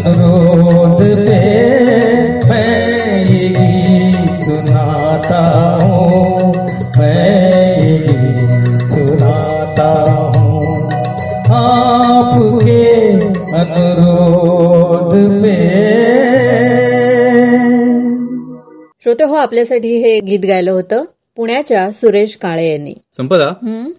अनुरोध 0.07 1.01
पे 1.01 1.41
मैं 2.49 3.25
गीत 3.27 4.43
सुनाता 4.43 5.41
हूँ, 5.83 6.55
मैं 6.99 7.79
गीत 8.03 8.91
सुनाता 8.91 9.91
हूँ। 10.37 10.91
आपके 11.55 13.11
अनुरोध 13.57 15.15
पे। 15.43 15.57
श्रोते 19.03 19.25
हो, 19.25 19.35
आपल्यासाठी 19.35 20.03
हे 20.03 20.21
गीत 20.21 20.41
गायलं 20.49 20.71
होतं. 20.71 21.22
पुण्याच्या 21.37 21.90
सुरेश 21.92 22.35
काळे 22.37 22.68
यांनी. 22.71 22.92
संपदा? 23.16 23.49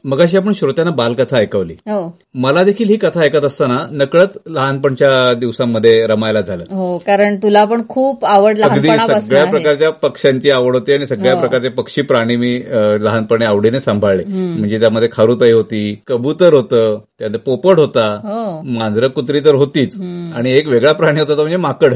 मगाशी 0.04 0.38
आपण 0.38 0.54
श्रोत्यांना 0.54 0.92
बालकथा 0.96 1.38
ऐकवली. 1.38 1.74
हो. 1.86 2.02
मला 2.36 2.64
देखील 2.64 2.90
ही 2.90 2.96
कथा 2.98 3.22
ऐकत 3.22 3.46
असताना 3.46 3.78
नकळत 3.92 4.38
लहानपणच्या 4.48 5.34
दिवसांमध्ये 5.34 6.06
रमायला 6.08 6.42
झालं. 6.42 6.64
हो 6.70 6.98
कारण 7.08 7.36
तुला 7.44 7.64
पण 7.66 7.82
खूप 7.90 8.26
आवड 8.26 8.60
अगदी 8.60 8.88
सगळ्या. 8.88 9.46
प्रकारच्या 9.46 9.90
पक्ष्यांची 9.92 10.52
आवड 10.52 10.76
होती 10.76 10.94
आणि 10.94 11.08
सगळ्या 11.08 11.34
हो. 11.34 11.40
प्रकारचे 11.40 11.70
पक्षी 11.70 12.02
प्राणी 12.02 12.36
मी 12.36 12.58
लहानपणी 13.04 13.46
आवडीने 13.46 13.80
सांभाळले. 13.80 14.24
म्हणजे 14.26 14.80
त्यामध्ये 14.80 15.10
खारुताई 15.12 15.52
होती 15.52 15.84
कबूतर 16.08 16.54
होतं 16.54 17.00
त्यात 17.20 17.38
पोपट 17.46 17.80
होता 17.80 18.08
हो. 18.24 18.62
मांजरं 18.78 19.08
कुत्री 19.08 19.40
तर 19.40 19.56
होतीच. 19.56 20.00
आणि 20.36 20.52
एक 20.52 20.68
वेगळा 20.68 20.92
प्राणी 20.92 21.20
होता 21.20 21.34
तो 21.34 21.42
म्हणजे 21.42 21.58
माकड. 21.58 21.94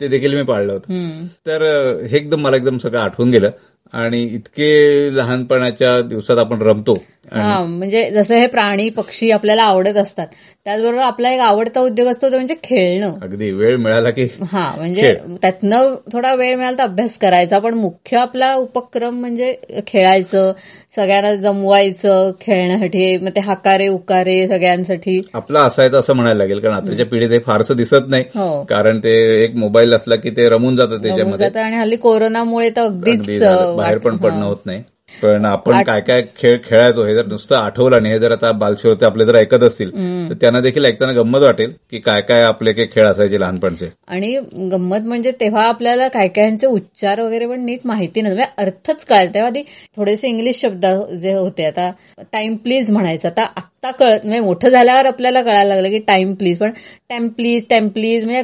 ते 0.00 0.08
देखील 0.08 0.34
मी 0.34 0.42
पाळलं 0.42 0.72
होतं. 0.72 1.26
तर 1.46 1.62
हे 2.10 2.16
एकदम 2.16 2.40
मला 2.40 2.56
एकदम 2.56 2.78
सगळं 2.78 3.00
आठवून 3.00 3.30
गेलं. 3.30 3.50
आणि 3.92 4.22
इतके 4.22 5.08
लहानपणाच्या 5.16 6.00
दिवसात 6.00 6.38
आपण 6.38 6.62
रमतो. 6.62 7.04
हा 7.32 7.62
म्हणजे 7.62 8.10
जसं 8.10 8.34
हे 8.34 8.46
प्राणी 8.46 8.88
पक्षी 8.88 9.30
आपल्याला 9.30 9.62
आवडत 9.62 9.96
असतात. 9.96 10.26
त्याचबरोबर 10.64 11.02
आपला 11.02 11.30
एक 11.30 11.40
आवडता 11.40 11.80
उद्योग 11.80 12.08
असतो 12.08 12.26
तो 12.26 12.36
म्हणजे 12.36 12.54
खेळणं. 12.62 13.12
अगदी 13.22 13.50
वेळ 13.50 13.76
मिळाला 13.76 14.10
की 14.10 14.28
हा 14.52 14.74
म्हणजे 14.76 15.14
त्यातनं 15.42 15.94
थोडा 16.12 16.34
वेळ 16.34 16.56
मिळाला 16.56 16.78
तर 16.78 16.82
अभ्यास 16.82 17.18
करायचा 17.18 17.58
पण 17.58 17.74
मुख्य 17.74 18.16
आपला 18.16 18.54
उपक्रम 18.54 19.20
म्हणजे 19.20 19.54
खेळायचं 19.86 20.52
सगळ्यांना 20.96 21.34
जमवायचं 21.34 22.30
खेळण्यासाठी 22.40 23.16
मग 23.16 23.28
ते 23.28 23.40
हाकारे 23.40 23.88
उकारे 23.88 24.46
सगळ्यांसाठी. 24.46 25.20
आपला 25.34 25.60
असायचं 25.60 26.00
असं 26.00 26.12
म्हणायला 26.12 26.38
लागेल 26.38 26.60
कारण 26.60 26.74
आताच्या 26.74 27.06
पिढीत 27.06 27.30
हे 27.30 27.38
फारसं 27.38 27.76
दिसत 27.76 28.08
नाही. 28.08 28.24
हो. 28.34 28.62
कारण 28.64 28.98
ते 28.98 29.44
एक 29.44 29.54
मोबाईल 29.54 29.94
असला 29.94 30.16
की 30.16 30.30
ते 30.30 30.48
रमून 30.48 30.76
जातं 30.76 30.88
जमून 30.88 31.02
त्याच्यामध्ये. 31.02 31.62
आणि 31.62 31.76
हल्ली 31.76 31.96
कोरोनामुळे 31.96 32.70
तर 32.70 32.80
अगदी 32.80 33.10
अगदीच. 33.10 33.42
बाहेर 33.76 33.98
पण 33.98 34.16
पडणं. 34.16 34.44
होत 34.44 34.66
नाही. 34.66 34.82
पण 35.10 35.44
आपण 35.46 35.82
काय 35.82 36.00
काय 36.00 36.22
खेळ 36.38 36.56
खेळायचो 36.64 37.04
हे 37.06 37.14
जर 37.14 37.26
नुसतं 37.26 37.56
आठवलं 37.56 38.02
नाही 38.02 38.14
हे 38.14 38.20
जर 38.20 38.32
आता 38.32 38.50
बालश्रोते 38.52 39.04
आपले 39.06 39.24
जर 39.24 39.34
ऐकत 39.34 39.62
असतील 39.62 39.90
तर 40.30 40.34
त्यांना 40.40 40.60
देखील 40.60 40.84
ऐकताना 40.84 41.12
गंमत 41.12 41.40
वाटेल 41.40 41.72
की 41.90 41.98
काय 41.98 42.20
काय 42.22 42.42
आपले 42.42 42.72
काही 42.72 42.88
खेळ 42.92 43.06
असायचे 43.06 43.40
लहानपणचे. 43.40 43.88
आणि 44.08 44.36
गंमत 44.72 45.06
म्हणजे 45.06 45.30
तेव्हा 45.40 45.66
आपल्याला 45.68 46.08
काय 46.08 46.28
कायांचे 46.28 46.66
उच्चार 46.66 47.20
वगैरे 47.20 47.46
पण 47.46 47.64
नीट 47.64 47.80
माहिती 47.84 48.20
नव्हते. 48.20 48.36
म्हणजे 48.36 48.62
अर्थच 48.62 49.04
कळायचा 49.04 49.32
तेव्हा 49.34 49.48
आधी 49.48 49.62
थोडेसे 49.96 50.28
इंग्लिश 50.28 50.60
शब्द 50.60 50.86
जे 51.20 51.32
होते 51.32 51.64
आता 51.66 51.90
टाइम 52.32 52.56
प्लीज 52.56 52.90
म्हणायचं. 52.90 53.28
आता 53.28 53.46
आत्ता 53.86 54.04
कळत 54.04 54.18
म्हणजे 54.24 54.40
मोठं 54.40 54.68
झाल्यावर 54.68 55.06
आपल्याला 55.06 55.42
कळायला 55.42 55.74
लागलं 55.74 55.90
की 55.90 55.98
टाइम 55.98 56.34
प्लीज 56.34 56.58
पण 56.58 56.70
टाइम 57.08 57.28
प्लीज 57.28 57.66
टाइम 57.70 57.88
प्लीज 57.88 58.24
म्हणजे. 58.24 58.42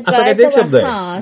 हा. 0.80 1.18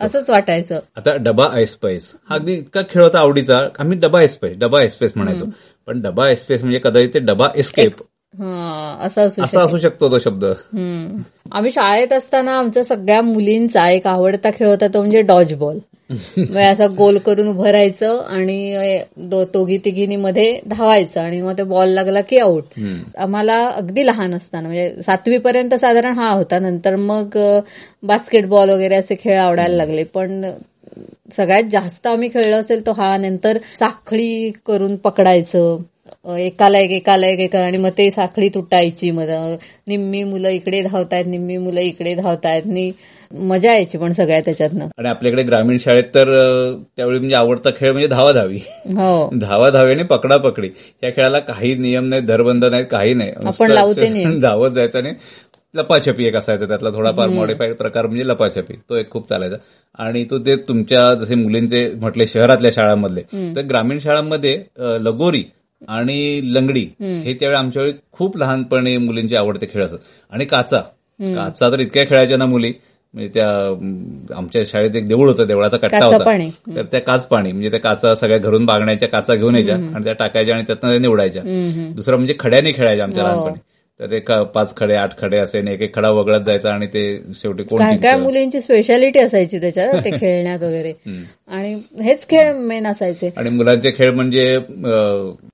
असंच 0.00 0.30
वाटायचं. 0.30 0.80
आता 0.96 1.16
डबा 1.16 1.48
ऐसपैस 1.54 2.14
हा 2.30 2.34
अगदी 2.34 2.52
इतका 2.52 2.82
खेळ 2.90 3.02
होता 3.02 3.18
आवडीचा. 3.18 3.68
आम्ही 3.78 3.98
डबा 3.98 4.20
ऐसपैस 4.20 4.56
डबा 4.56 4.80
ऐसपैस 4.80 5.12
म्हणायचो. 5.16 5.44
पण 5.86 6.00
डबा 6.00 6.26
ऐसपैस 6.26 6.62
म्हणजे 6.62 6.80
कदाचित 6.84 7.08
ते 7.14 7.18
डबा 7.18 7.48
एस्केप 7.56 7.92
असं 8.34 9.26
असू 9.26 9.78
शकतो 9.78 10.10
तो 10.10 10.18
शब्द. 10.18 10.44
हम्म. 10.44 11.22
आम्ही 11.52 11.70
शाळेत 11.70 12.12
असताना 12.12 12.58
आमच्या 12.58 12.84
सगळ्या 12.84 13.20
मुलींचा 13.22 13.88
एक 13.90 14.06
आवडता 14.06 14.50
खेळ 14.50 14.68
होता 14.68 14.86
तो 14.86 15.00
म्हणजे 15.00 15.22
डॉज 15.22 15.54
बॉल 15.54 15.78
म्हणजे 16.10 16.62
असं 16.62 16.94
गोल 16.96 17.18
करून 17.18 17.48
उभं 17.48 17.66
राहायचं 17.66 18.22
आणि 18.28 18.98
दोघी 19.52 19.78
तिघींनी 19.78 20.16
मध्ये 20.16 20.60
धावायचं 20.66 21.20
आणि 21.20 21.40
मग 21.40 21.58
ते 21.58 21.62
बॉल 21.62 21.88
लागला 21.88 22.20
की 22.20 22.38
आऊट 22.38 22.78
आम्हाला 23.18 23.58
अगदी 23.66 24.06
लहान 24.06 24.34
असताना 24.34 24.68
म्हणजे 24.68 25.02
सातवी 25.02 25.38
पर्यंत 25.38 25.74
साधारण 25.74 26.12
हा 26.12 26.30
होता. 26.30 26.58
नंतर 26.58 26.96
मग 26.96 27.38
बास्केटबॉल 28.02 28.70
वगैरे 28.70 28.94
असे 28.94 29.14
खेळ 29.20 29.38
आवडायला 29.38 29.76
लागले. 29.76 30.04
पण 30.04 30.42
सगळ्यात 31.36 31.70
जास्त 31.70 32.06
आम्ही 32.06 32.28
खेळलो 32.34 32.56
असेल 32.56 32.86
तो 32.86 32.92
हा. 32.92 33.16
नंतर 33.16 33.58
साखळी 33.78 34.50
करून 34.66 34.96
पकडायचं. 34.96 35.78
एकाला 36.38 36.78
एक 36.78 36.90
एकाला 36.90 37.26
एक 37.26 37.40
एका 37.40 37.60
आणि 37.60 37.76
मग 37.76 37.90
ते 37.98 38.10
साखळी 38.10 38.48
तुटायची 38.48 39.10
मग 39.10 39.28
निम्मी 39.88 40.22
मुलं 40.24 40.48
इकडे 40.48 40.82
धावतायत 40.82 41.26
निम्मी 41.26 41.56
मुलं 41.56 41.80
इकडे 41.80 42.14
धावतायत. 42.14 42.62
आणि 42.66 42.90
मजा 43.40 43.72
यायची 43.72 43.98
पण 43.98 44.12
सगळ्या 44.12 44.40
त्याच्यातनं. 44.40 44.86
आणि 44.98 45.08
आपल्याकडे 45.08 45.42
ग्रामीण 45.42 45.76
शाळेत 45.78 46.04
तर 46.14 46.28
त्यावेळी 46.96 47.18
म्हणजे 47.18 47.34
आवडता 47.34 47.70
खेळ 47.70 47.92
म्हणजे 47.92 48.08
धावा 48.08 48.32
धावी 48.32 48.58
हो. 48.86 49.28
धावा 49.40 49.70
धावी 49.70 49.92
आणि 49.92 50.02
पकडा 50.02 50.36
पकडी 50.36 50.68
या 51.02 51.10
खेळाला 51.10 51.38
काही 51.38 51.74
नियम 51.74 52.08
नाहीत 52.08 52.24
धरबंद 52.24 52.64
नाहीत 52.64 52.86
काही 52.90 53.14
नाही. 53.14 53.30
नुसतं 53.44 53.68
लावू 53.68 53.92
ते 53.92 54.08
नियम. 54.08 54.40
धावत 54.40 54.70
जायचं 54.70 54.98
आणि 54.98 55.12
लपाछपी 55.74 56.24
एक 56.26 56.36
असायचा 56.36 56.66
त्यातला 56.66 56.90
थोडाफार 56.90 57.28
मॉडिफाईड 57.28 57.74
प्रकार 57.74 58.06
म्हणजे 58.06 58.26
लपाछपी. 58.26 58.74
तो 58.90 58.96
एक 58.96 59.10
खूप 59.10 59.28
चालायचा. 59.28 59.56
आणि 59.98 60.24
तो 60.24 60.38
ते 60.38 60.56
तुमच्या 60.68 61.12
जसे 61.14 61.34
मुलींचे 61.34 61.88
म्हटले 61.94 62.26
शहरातल्या 62.26 62.70
शाळांमधले. 62.74 63.22
तर 63.56 63.60
ग्रामीण 63.60 63.98
शाळांमध्ये 63.98 64.58
लगोरी 65.00 65.42
आणि 65.88 66.40
लंगडी 66.44 66.86
हे 67.00 67.34
त्यावेळी 67.34 67.58
आमच्या 67.58 67.82
वेळी 67.82 67.94
खूप 68.12 68.36
लहानपणी 68.36 68.96
मुलींचे 68.96 69.36
आवडते 69.36 69.66
खेळ 69.66 69.84
असत 69.84 69.96
आणि 70.32 70.44
काचा. 70.44 70.80
काचा 71.20 71.70
तर 71.70 71.80
इतक्या 71.80 72.04
खेळायच्या 72.04 72.36
ना 72.36 72.46
मुली. 72.46 72.72
म्हणजे 73.14 73.30
त्या 73.34 73.48
आमच्या 74.36 74.62
शाळेत 74.66 74.96
एक 74.96 75.06
देऊळ 75.06 75.28
होतं 75.28 75.46
देवळाचा 75.46 75.76
कट्टा 75.76 76.04
होता. 76.04 76.18
तर 76.76 76.82
त्या 76.82 77.00
काच 77.00 77.26
पाणी 77.26 77.52
म्हणजे 77.52 77.70
त्या 77.70 77.80
काचा 77.80 78.14
सगळ्या 78.14 78.38
घरून 78.38 78.66
बागण्याच्या 78.66 79.08
काचा 79.08 79.34
घेऊन 79.34 79.54
यायच्या 79.54 79.74
आणि 79.74 80.04
त्या 80.04 80.12
टाकायच्या 80.12 80.54
आणि 80.54 80.64
त्यातनं 80.66 81.00
निवडायच्या. 81.02 81.42
दुसरं 81.94 82.16
म्हणजे 82.16 82.34
खड्याने 82.38 82.72
खेळायच्या 82.72 83.04
आमच्या 83.04 83.22
हो. 83.22 83.28
लहानपणी. 83.28 83.60
तर 84.00 84.06
ते 84.06 84.18
पाच 84.54 84.72
खडे 84.76 84.94
आठ 84.94 85.18
खडे 85.18 85.38
असे 85.38 85.58
आणि 85.58 85.72
एक 85.72 85.80
एक 85.82 85.94
खडा 85.94 86.10
वगळत 86.10 86.40
जायचा 86.40 86.70
आणि 86.70 86.86
ते 86.86 87.02
शेवटी 87.34 87.62
कोण 87.62 87.78
काय 87.78 87.96
काय? 87.96 88.16
मुलींची 88.16 88.60
स्पेशालिटी 88.60 89.18
असायची 89.18 89.58
त्याच्यात 89.60 89.94
ते 90.04 90.10
खेळण्यात 90.10 90.62
वगैरे. 90.62 90.92
आणि 91.48 91.74
हेच 92.02 92.26
खेळ 92.28 92.52
मेन 92.52 92.86
असायचे. 92.86 93.30
आणि 93.36 93.50
मुलांचे 93.50 93.90
खेळ 93.90 94.10
म्हणजे 94.10 94.58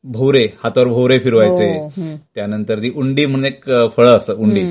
भोवरे 0.04 0.46
हातावर 0.62 0.86
भोवरे 0.86 1.18
फिरवायचे. 1.18 1.66
हो. 1.96 2.16
त्यानंतर 2.34 2.78
ती 2.78 2.90
उंडी 2.96 3.26
म्हणून 3.26 3.46
एक 3.46 3.64
फळं 3.96 4.16
असतं 4.16 4.34
उंडी. 4.34 4.62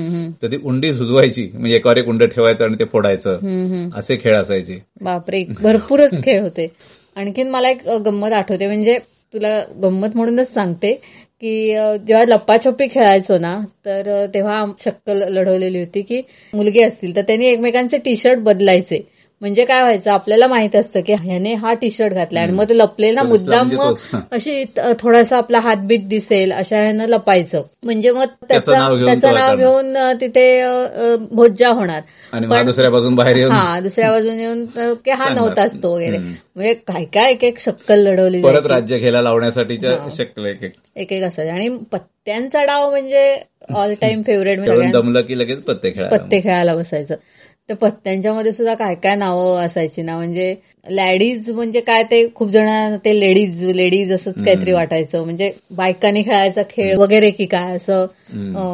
तर 0.42 0.50
ती 0.52 0.58
उंडी 0.64 0.94
सुजवायची. 0.94 1.50
म्हणजे 1.54 1.76
एकावर 1.76 1.96
एक 1.96 2.08
उंड 2.08 2.24
ठेवायचं 2.24 2.64
आणि 2.64 2.76
ते 2.78 2.84
फोडायचं. 2.84 3.90
असे 3.94 4.16
खेळ 4.16 4.36
असायचे. 4.36 4.78
बापरे 5.02 5.44
भरपूरच 5.60 6.10
खेळ 6.24 6.40
होते. 6.40 6.66
आणखीन 7.16 7.50
मला 7.50 7.68
एक 7.70 7.88
गंमत 7.88 8.32
आठवते. 8.32 8.66
म्हणजे 8.66 8.98
तुला 9.34 9.60
गंमत 9.82 10.08
म्हणूनच 10.14 10.52
सांगते. 10.54 11.00
की 11.40 11.72
जेव्हा 12.06 12.24
लप्पाछप्पी 12.24 12.86
खेळायचो 12.90 13.38
ना 13.38 13.58
तर 13.86 14.26
तेव्हा 14.34 14.64
शक्कल 14.78 15.22
लढवलेली 15.28 15.78
होती 15.78 16.02
की 16.02 16.20
मुलगी 16.54 16.82
असतील 16.82 17.16
तर 17.16 17.22
त्यांनी 17.22 17.46
एकमेकांचे 17.46 17.98
टी 17.98 18.16
शर्ट 18.16 18.38
बदलायचे. 18.38 19.00
म्हणजे 19.42 19.64
काय 19.64 19.80
व्हायचं 19.80 20.10
आपल्याला 20.10 20.46
माहीत 20.46 20.76
असतं 20.76 21.00
की 21.06 21.12
ह्याने 21.14 21.52
हा 21.54 21.72
टी 21.80 21.90
शर्ट 21.90 22.12
घातलाय. 22.12 22.42
आणि 22.42 22.52
मग 22.52 22.68
ते 22.68 22.76
लपले 22.78 23.10
ना 23.10 23.22
मुद्दाम 23.22 23.70
मग. 23.72 23.94
अशी 24.32 24.64
थोडासा 25.00 25.36
आपला 25.36 25.58
हातबीत 25.60 26.06
दिसेल 26.08 26.52
अशा 26.52 26.76
ह्यानं 26.76 27.06
लपायचं. 27.08 27.62
म्हणजे 27.84 28.10
मग 28.10 28.24
त्याचं 28.48 28.72
त्याचा 29.06 29.32
नाव 29.32 29.56
घेऊन 29.56 29.96
तिथे 30.20 30.46
भोज्जा 31.32 31.68
होणार. 31.70 32.00
आणि 32.32 32.64
दुसऱ्या 32.66 32.90
बाजून 32.90 33.14
बाहेर 33.14 33.36
येऊन 33.36 33.52
हा 33.52 33.78
दुसऱ्या 33.80 34.10
बाजूने 34.10 34.42
येऊन 34.42 34.64
की 35.04 35.10
हा. 35.10 35.28
नव्हताच 35.34 35.74
तो 35.82 35.94
वगैरे. 35.94 36.18
म्हणजे 36.18 36.72
काय 36.86 37.04
काय 37.14 37.30
एक 37.32 37.44
एक 37.44 37.60
शक्कल 37.60 38.06
लढवली 38.06 38.42
परत. 38.42 38.66
राज्य 38.66 38.98
घ्यायला 38.98 39.22
लावण्यासाठीच्या 39.22 39.96
शक्य 40.16 40.50
एक 40.96 41.12
एक. 41.12 41.22
असायचे. 41.22 41.50
आणि 41.50 41.68
पत्त्यांचा 41.92 42.64
डाव 42.64 42.90
म्हणजे 42.90 43.34
ऑल 43.74 43.92
टाइम 44.00 44.22
फेवरेट 44.22 44.58
म्हणजे 44.58 44.90
दमलं 44.92 45.20
की 45.20 45.38
लगेच 45.38 45.62
पत्ते 45.62 45.90
खेळायला 45.90 46.16
पत्ते 46.16 46.40
खेळायला 46.40 46.74
बसायचं. 46.76 47.14
तर 47.68 47.74
पत्त्यांच्या 47.74 48.32
मध्ये 48.34 48.52
सुद्धा 48.52 48.74
काय 48.74 48.94
काय 48.94 49.14
नावं 49.16 49.58
असायची 49.60 50.02
ना? 50.02 50.16
म्हणजे 50.16 50.54
लॅडीज 50.90 51.48
म्हणजे 51.50 51.80
काय 51.80 52.02
ते 52.10 52.26
खूप 52.34 52.50
जण 52.50 52.96
ते 53.04 53.18
लेडीज 53.20 53.62
लेडीज 53.76 54.12
असंच 54.12 54.44
काहीतरी 54.44 54.72
वाटायचं. 54.72 55.24
म्हणजे 55.24 55.52
बायकांनी 55.70 56.22
खेळायचा 56.22 56.62
खेळ 56.70 56.94
वगैरे 56.96 57.30
की 57.30 57.46
काय 57.46 57.76
असं 57.76 58.06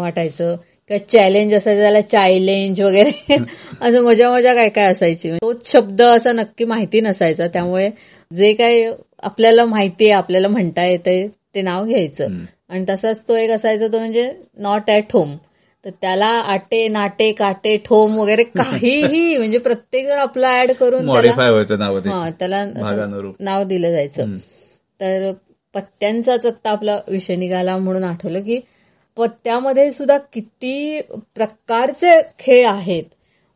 वाटायचं. 0.01 0.55
किंवा 0.91 0.99
चॅलेंज 1.13 1.55
असायचं 1.55 1.81
त्याला 1.81 2.01
चायलेंज 2.01 2.81
वगैरे. 2.81 3.11
असं 3.81 4.03
मजा 4.05 4.31
मजा 4.33 4.55
काय 4.55 4.69
काय 4.69 4.91
असायची. 4.93 5.31
तोच 5.33 5.71
शब्द 5.73 6.03
असा 6.03 6.33
नक्की 6.33 6.65
माहिती 6.65 7.01
नसायचा. 7.01 7.47
त्यामुळे 7.47 7.89
जे 8.31 8.53
काही 8.53 8.85
आपल्याला 9.23 9.65
माहिती 9.65 10.05
आहे 10.05 10.13
आपल्याला 10.13 10.49
म्हणता 10.49 10.85
येतंय 10.85 11.27
ते 11.55 11.63
नाव 11.63 11.85
घ्यायचं. 11.87 12.29
आणि 12.69 12.85
तसाच 12.89 13.23
तो 13.29 13.37
एक 13.37 13.51
असायचा 13.51 13.87
तो 13.87 13.99
म्हणजे 13.99 14.31
नॉट 14.59 14.91
ॲट 14.91 15.13
होम 15.13 15.37
तर 15.85 15.91
त्याला 15.91 16.27
आटे 16.27 16.89
नाटे 16.89 17.33
काटे 17.33 17.77
ठोम 17.77 18.19
वगैरे 18.19 18.45
काहीही 18.45 19.37
म्हणजे 19.39 19.59
प्रत्येक 19.59 20.07
जण 20.07 20.19
आपला 20.19 20.63
ऍड 20.63 20.73
करून 20.73 21.07
त्याला 22.39 22.57
हा. 22.57 22.91
नाव 23.41 23.65
दिलं 23.65 23.91
जायचं. 23.91 24.25
तर 25.01 25.33
पत्त्यांचाच 25.75 26.47
आत्ता 26.47 26.71
आपला 26.71 26.99
विषय 27.09 27.37
निघाला 27.37 27.77
म्हणून 27.77 28.05
आठवलं 28.05 28.41
की 28.41 28.61
पत्त्यामध्ये 29.17 29.93
सुद्धा 29.93 30.19
किती 30.19 31.01
प्रकारचे 31.35 32.21
खेळ 32.39 32.69
आहेत. 32.69 33.05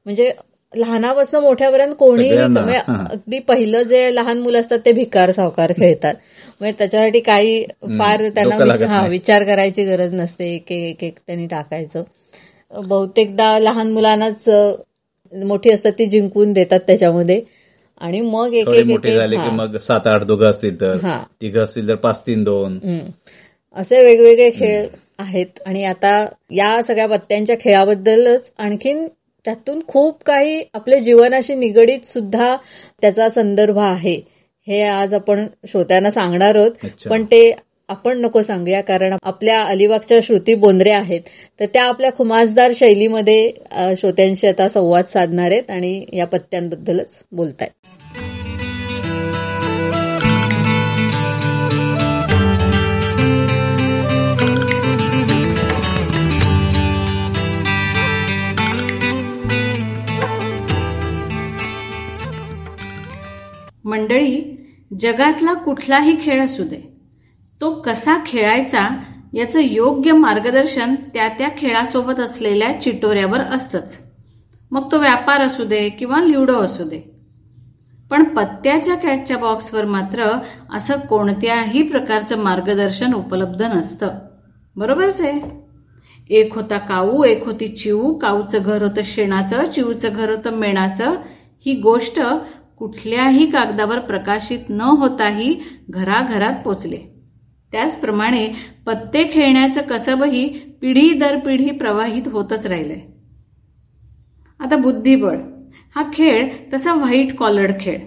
म्हणजे 0.05 0.33
लहानापासून 0.77 1.41
मोठ्यापर्यंत 1.41 1.95
कोणीही 1.99 2.29
सगळ्यांना. 2.31 2.61
म्हणजे. 2.61 2.79
अगदी 3.11 3.39
पहिलं 3.39 3.83
जे 3.83 4.15
लहान 4.15 4.39
मुलं 4.39 4.61
असतात 4.61 4.79
ते 4.85 4.93
भिकार 4.93 5.31
सावकार 5.31 5.73
खेळतात 5.73 6.15
म्हणजे 6.61 6.75
त्याच्यासाठी 6.79 7.21
काही 7.21 7.63
फार 7.99 8.29
त्यांना 8.29 8.57
विच- 8.65 8.83
हा. 8.83 9.07
विचार 9.07 9.45
करायची 9.45 9.85
गरज 9.85 10.15
नसते 10.15 10.55
एक 10.55 10.73
एक 10.73 11.05
एक 11.05 11.19
त्यांनी 11.27 11.47
टाकायचं 11.47 12.03
बहुतेकदा 12.73 13.59
लहान 13.59 13.91
मुलांनाच 13.93 14.49
मोठी 15.33 15.71
असतात 15.71 15.93
ती 15.99 16.07
जिंकून 16.07 16.53
देतात 16.53 16.81
त्याच्यामध्ये 16.87 17.41
आणि 18.01 18.21
मग 18.21 18.55
एक 18.55 18.69
एक 18.69 18.87
मोठी 18.87 19.15
झाली 19.15 19.37
की. 19.37 19.51
मग 19.51 19.77
सात 19.79 20.07
आठ 20.07 20.23
दोघं 20.23 20.51
असतील 20.51 20.81
तर 20.81 20.97
हा. 21.03 21.19
तिघं 21.41 21.65
असतील 21.65 21.89
तर 21.89 21.95
पाच 21.95 22.23
तीन 22.27 22.45
दोन. 22.45 22.79
असे 23.77 24.03
वेगवेगळे 24.05 24.51
खेळ 24.51 24.87
आहेत 25.19 25.61
आणि 25.67 25.85
आता 25.85 26.27
या 26.51 26.81
सगळ्या 26.83 27.07
पत्त्यांच्या 27.07 27.57
खेळाबद्दलच 27.61 28.51
आणखीन 28.59 29.07
त्यातून 29.47 29.81
खूप 29.89 30.23
काही 30.25 30.63
आपल्या 30.75 30.99
जीवनाशी 30.99 31.55
निगडीत 31.55 32.07
सुद्धा 32.07 32.57
त्याचा 33.01 33.29
संदर्भ 33.31 33.79
आहे. 33.79 34.21
हे 34.67 34.83
आज 34.83 35.15
आपण 35.15 35.47
श्रोत्यांना 35.69 36.11
सांगणार 36.11 36.55
आहोत. 36.55 36.71
पण 37.09 37.25
ते 37.25 37.53
आपण 37.89 38.19
नको 38.19 38.43
सांगूया 38.43 38.81
कारण 38.81 39.17
आपल्या 39.23 39.63
अलिबागच्या 39.63 40.19
श्रुती 40.23 40.55
बोंद्रे 40.55 40.91
आहेत. 40.91 41.21
तर 41.61 41.67
त्या 41.67 41.85
आपल्या 41.85 42.11
खुमासदार 42.13 42.73
शैलीमध्ये 42.77 43.51
श्रोत्यांशी 43.97 44.47
आता 44.47 44.69
संवाद 44.69 45.05
साधणार 45.05 45.51
आहेत 45.51 45.71
आणि 45.71 46.05
या 46.13 46.27
पत्त्यांबद्दलच 46.27 47.23
बोलतायत. 47.33 47.96
मंडळी 63.87 64.67
जगातला 65.01 65.53
कुठलाही 65.53 66.17
खेळ 66.21 66.45
असू 66.45 66.65
दे. 66.65 66.93
तो 67.61 67.71
कसा 67.71 68.19
खेळायचा 68.27 68.89
याचं 69.35 69.61
योग्य 69.61 70.13
मार्गदर्शन 70.13 70.95
त्या 70.95 71.29
त्या 71.29 71.49
खेळासोबत 71.59 72.21
असलेल्या 72.21 72.81
चिटोऱ्यावर 72.81 73.41
असतंच. 73.41 73.99
मग 74.71 74.93
तो 74.93 74.99
व्यापार 74.99 75.41
असू 75.41 75.65
दे 75.65 75.89
किंवा 75.89 76.21
ल्युडो 76.21 76.55
असू 76.55 76.85
दे. 76.85 77.01
पण 78.11 78.25
पत्त्याच्या 78.25 78.95
कॅटच्या 78.95 79.39
बॉक्सवर 79.39 79.85
मात्र 79.85 80.33
असं 80.73 80.99
कोणत्याही 80.99 81.83
प्रकारचं 81.83 82.39
मार्गदर्शन 82.39 83.15
उपलब्ध 83.15 83.63
नसतं. 83.63 84.11
बरोबरच 84.77 85.21
आहे? 85.21 85.41
एक 86.31 86.55
होता 86.55 86.79
काऊ 86.79 87.25
एक 87.25 87.47
होती 87.47 87.69
चिऊ 87.69 88.15
काऊचं 88.15 88.59
घर 88.63 88.83
होतं 88.83 89.03
शेणाचं 89.05 89.71
चिऊचं 89.75 90.09
घर 90.13 90.31
होतं 90.31 90.51
मेणाचं. 90.51 91.15
ही 91.67 91.75
गोष्ट 91.75 92.21
कुठल्याही 92.79 93.51
कागदावर 93.51 93.99
प्रकाशित 93.99 94.59
न 94.69 94.81
होताही 94.81 95.61
घराघरात 95.91 96.55
पोचले. 96.65 96.99
त्याचप्रमाणे 97.73 98.49
पत्ते 98.87 99.31
खेळण्याचं 99.33 99.81
कसबही 99.81 100.49
पिढी 100.81 101.13
दर 101.13 101.37
पिढी 101.37 101.71
प्रवाहित 101.71 102.23
होतच 102.27 102.67
राहिलंय 102.67 103.01
आता 104.61 104.77
बुद्धिबळ. 104.77 105.39
हा 105.95 106.03
खेळ 106.15 106.49
तसा 106.73 106.93
व्हाईट 106.95 107.35
कॉलर्ड 107.35 107.73
खेळ. 107.81 107.99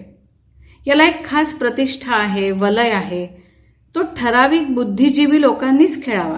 याला 0.86 1.04
एक 1.04 1.24
खास 1.24 1.52
प्रतिष्ठा 1.54 2.14
आहे 2.14 2.50
वलय 2.50 2.90
आहे. 2.90 3.26
तो 3.94 4.02
ठराविक 4.16 4.74
बुद्धिजीवी 4.74 5.40
लोकांनीच 5.40 6.04
खेळावा. 6.04 6.36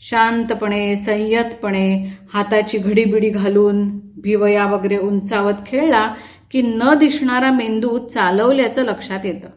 शांतपणे 0.00 0.96
संयतपणे 0.96 2.12
हाताची 2.34 2.78
घडीबिडी 2.78 3.28
घालून 3.30 3.88
भिवया 4.22 4.66
वगैरे 4.66 4.98
उंचावत 4.98 5.54
खेळला 5.66 6.14
की 6.56 6.62
न 6.62 6.94
दिसणारा 6.94 7.50
मेंदू 7.52 7.98
चालवल्याचं 7.98 8.82
लक्षात 8.82 9.18
येतं. 9.24 9.48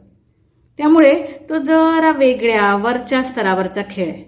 त्यामुळे 0.78 1.24
तो 1.50 1.58
जरा 1.58 2.12
वेगळ्या 2.12 2.76
वरच्या 2.76 3.24
स्तरावरचा 3.24 3.82
खेळ 3.92 4.10
आहे. 4.10 4.24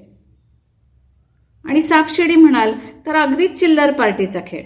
आणि 1.65 1.81
सापशिडी 1.81 2.35
म्हणाल 2.35 2.73
तर 3.05 3.15
अगदीच 3.15 3.59
चिल्लर 3.59 3.91
पार्टीचा 3.91 4.39
खेळ. 4.47 4.61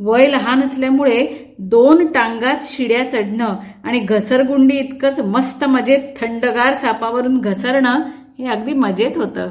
वय 0.00 0.26
लहान 0.26 0.62
असल्यामुळे 0.62 1.26
दोन 1.58 2.12
टांगात 2.12 2.56
शिड्या 2.62 3.10
चढणं 3.10 3.56
आणि 3.84 3.98
घसरगुंडी 3.98 4.76
इतकंच 4.76 5.20
मस्त 5.20 5.64
मजेत 5.64 6.20
थंडगार 6.20 6.74
सापावरून 6.74 7.40
घसरणं 7.40 8.00
हे 8.38 8.46
अगदी 8.46 8.72
मजेत 8.72 9.16
होतं. 9.16 9.50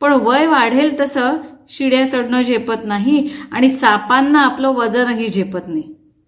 पण 0.00 0.12
वय 0.12 0.46
वाढेल 0.46 1.00
तसं 1.00 1.36
शिड्या 1.68 2.10
चढणं 2.10 2.42
झेपत 2.42 2.84
नाही 2.84 3.30
आणि 3.52 3.68
सापांना 3.68 4.40
आपलं 4.40 4.68
वजनही 4.68 5.28
झेपत 5.28 5.60
नाही. 5.66 5.82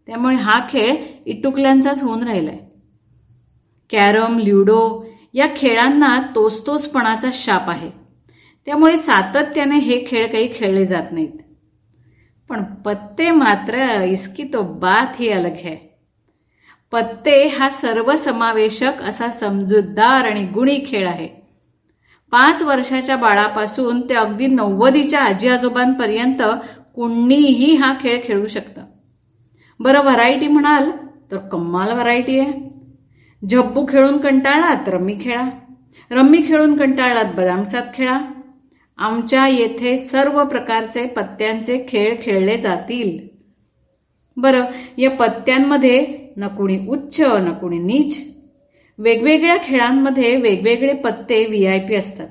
त्यामुळे 0.06 0.36
हा 0.36 0.60
खेळ 0.70 0.96
इटुकल्यांचाच 1.26 2.02
होऊन 2.02 2.22
राहिलाय. 2.22 2.58
कॅरम 3.90 4.38
ल्युडो 4.38 5.06
या 5.34 5.46
खेळांना 5.56 6.18
तोचतोचपणाचा 6.34 7.30
शाप 7.32 7.70
आहे. 7.70 7.90
त्यामुळे 8.66 8.96
सातत्याने 8.96 9.78
हे 9.78 10.04
खेळ 10.08 10.26
काही 10.26 10.48
खेळले 10.54 10.84
जात 10.84 11.12
नाहीत. 11.12 11.38
पण 12.48 12.64
पत्ते 12.84 13.30
मात्र 13.30 14.02
इसकी 14.02 14.44
तो 14.44 14.62
बात 14.62 15.20
ही 15.20 15.28
अलग 15.28 15.52
है. 15.52 15.76
पत्ते 16.92 17.48
हा 17.48 17.70
सर्वसमावेशक 17.70 19.02
असा 19.02 19.30
समजूतदार 19.30 20.24
आणि 20.24 20.46
गुणी 20.46 20.78
खेळ 20.86 21.08
आहे. 21.08 21.28
पाच 22.30 22.62
वर्षाच्या 22.62 23.16
बाळापासून 23.16 24.08
ते 24.08 24.14
अगदी 24.14 24.46
नव्वदीच्या 24.46 25.20
आजी 25.20 25.48
आजोबांपर्यंत 25.48 26.42
कुणीही 26.94 27.74
हा 27.74 27.94
खेळ 28.00 28.20
खेळू 28.24 28.46
शकतं. 28.46 28.82
बरं 29.80 30.02
व्हरायटी 30.02 30.48
म्हणाल 30.48 30.90
तर 31.30 31.36
कम्माल 31.36 31.92
व्हरायटी 31.92 32.38
आहे. 32.38 32.52
झब्बू 33.50 33.86
खेळून 33.88 34.18
कंटाळलात 34.18 34.88
रम्मी 34.88 35.16
खेळा. 35.20 35.48
रम्मी 36.10 36.38
खेळून 36.48 36.78
कंटाळलात 36.78 37.24
बदामसात 37.24 37.82
खेळा. 37.94 38.20
आमच्या 38.98 39.48
येथे 39.48 39.98
सर्व 39.98 40.44
प्रकारचे 40.44 41.06
पत्त्यांचे 41.06 41.86
खेळ 41.88 42.14
खेळले 42.22 42.58
जातील. 42.58 43.18
बरं 44.36 44.64
या 44.98 45.10
पत्त्यांमध्ये 45.10 46.06
न 46.36 46.46
कुणी 46.46 46.86
उच्च 46.88 47.20
न 47.20 47.52
कुणी 47.52 47.78
नीच. 47.78 48.18
वेगवेगळ्या 48.98 49.56
खेळांमध्ये 49.64 50.36
वेगवेगळे 50.36 50.94
पत्ते 50.94 51.46
व्ही 51.46 51.66
आय 51.66 51.78
पी 51.78 51.94
असतात. 51.94 52.28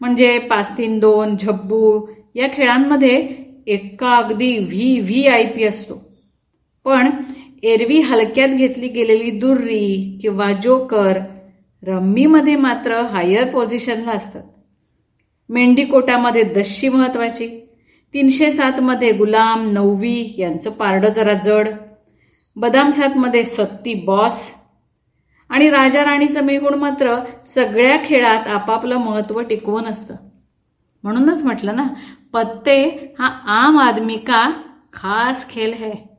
म्हणजे 0.00 0.38
पाच 0.38 0.78
तीन 0.78 0.98
दोन 0.98 1.36
झब्बू 1.36 2.06
या 2.34 2.48
खेळांमध्ये 2.52 3.28
एका 3.66 4.16
अगदी 4.16 4.58
व्ही 4.58 5.00
व्ही 5.00 5.26
आय 5.26 5.46
पी 5.46 5.64
असतो. 5.64 6.05
पण 6.86 7.10
एरवी 7.62 8.00
हलक्यात 8.00 8.48
घेतली 8.48 8.88
गेलेली 8.88 9.30
दुर्री 9.30 10.18
किंवा 10.22 10.52
जोकर 10.52 11.18
रम्मीमध्ये 11.86 12.56
मात्र 12.56 12.94
हायर 13.04 13.50
पोझिशनला 13.50 14.10
असतात. 14.10 14.42
मेंढीकोटामध्ये 15.48 16.42
दशी 16.42 16.88
महत्वाची 16.88 17.48
तीनशे 18.14 18.50
सातमध्ये 18.50 19.12
गुलाम 19.12 19.72
नववी 19.72 20.34
यांचं 20.38 20.70
पारडं 20.70 21.08
जरा 21.08 21.34
जड 21.34 21.68
बदाम 22.56 22.90
सातमध्ये 22.90 23.44
सत्ती 23.44 23.94
बॉस 23.94 24.48
आणि 25.48 25.70
राजा 25.70 26.04
राणीचं 26.04 26.40
मेगुण 26.40 26.74
मात्र 26.74 27.14
सगळ्या 27.46 27.96
खेळात 28.04 28.48
आपापलं 28.48 28.96
महत्त्व 28.96 29.40
टिकवून 29.40 29.84
असतं. 29.84 30.14
म्हणूनच 31.04 31.42
म्हटलं 31.42 31.76
ना 31.76 31.86
पत्ते 32.32 32.84
हा 33.18 33.26
आम 33.46 33.78
आदमी 33.78 34.16
का 34.16 34.50
खास 34.92 35.48
खेळ 35.50 35.74
है. 35.74 36.15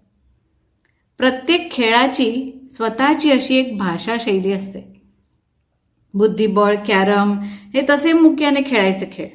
प्रत्येक 1.18 1.72
खेळाची 1.72 2.52
स्वतःची 2.72 3.32
अशी 3.32 3.56
एक 3.56 3.78
भाषा 3.78 4.16
शैली 4.20 4.52
असते. 4.52 5.02
बुद्धिबळ 6.14 6.76
कॅरम 6.88 7.40
हे 7.44 7.82
तसे 7.90 8.14
मुख्याने 8.14 8.60
खेळायचे 8.66 9.10
खेळ. 9.14 9.28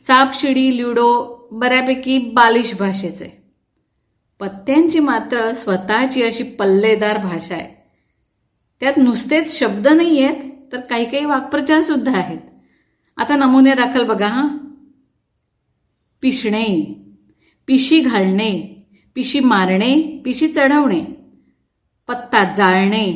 सापशिडी 0.00 0.76
ल्युडो 0.76 1.38
बऱ्यापैकी 1.52 2.18
बालिश 2.18 2.74
भाषेचे. 2.74 3.42
पत्त्यांची 4.40 4.98
मात्र 4.98 5.52
स्वतःची 5.52 6.22
अशी 6.22 6.42
पल्लेदार 6.42 7.18
भाषा 7.18 7.54
आहे. 7.54 7.82
त्यात 8.80 8.92
नुसतेच 8.96 9.58
शब्द 9.58 9.88
नाही 9.88 10.24
आहेत 10.24 10.72
तर 10.72 10.80
काही 10.80 11.10
काही 11.10 11.24
वाक्प्रचार 11.24 11.80
सुद्धा 11.80 12.18
आहेत. 12.18 12.40
आता 13.16 13.36
नमुने 13.36 13.74
दाखल 13.74 14.02
बघा 14.02 14.28
हा. 14.28 14.48
पिशणे 16.22 16.98
पिशी 17.66 18.00
घालणे 18.00 18.75
पिशी 19.16 19.40
मारणे 19.40 19.94
पिशी 20.24 20.46
चढवणे 20.48 21.00
पत्ता 22.08 22.42
जाळणे 22.56 23.06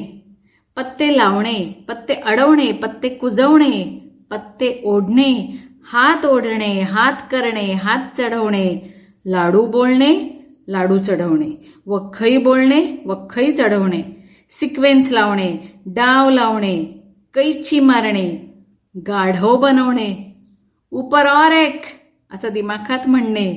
पत्ते 0.77 1.17
लावणे 1.17 1.57
पत्ते 1.89 2.15
अडवणे 2.15 2.71
पत्ते 2.73 3.09
कुजवणे 3.09 3.83
पत्ते 4.31 4.71
ओढणे 4.85 5.33
हात 5.93 6.25
ओढणे 6.27 6.71
हात 6.91 7.21
करणे 7.31 7.73
हात 7.83 8.09
चढवणे 8.19 8.67
लाडू 9.27 9.65
बोलणे 9.71 10.13
लाडू 10.69 10.99
चढवणे 10.99 11.51
वखई 11.87 12.37
बोलणे 12.45 12.81
वखई 13.07 13.53
चढवणे 13.53 14.03
सिक्वेन्स 14.53 15.13
लावणे 15.13 15.53
डाव 15.95 16.31
लावणे 16.31 16.77
कैची 17.35 17.81
मारणे 17.81 18.29
गाढव 18.95 19.57
बनवणे 19.57 20.13
उपर 20.93 21.27
और 21.29 21.53
एक 21.53 21.85
असं 22.31 22.53
दिमाखात 22.53 23.09
म्हणणे 23.09 23.51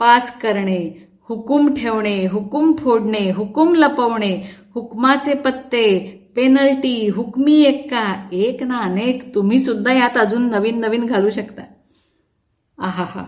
पास 0.00 0.30
करणे 0.42 0.80
हुकूम 1.30 1.74
ठेवणे 1.74 2.26
हुकूम 2.26 2.72
फोडणे 2.76 3.30
हुकूम 3.30 3.74
लपवणे 3.74 4.50
हुकमाचे 4.74 5.34
पत्ते 5.34 5.98
पेनल्टी 6.36 7.08
हुकमी 7.08 7.62
एक 7.62 7.90
का 7.90 8.28
एक 8.32 8.62
ना 8.62 8.78
अनेक 8.78 9.34
तुम्ही 9.34 9.60
सुद्धा 9.60 9.92
यात 9.92 10.16
अजून 10.16 10.50
नवीन 10.50 10.80
नवीन 10.80 11.06
घालू 11.06 11.30
शकता. 11.30 11.62
आहा 12.78 13.04
हा 13.08 13.24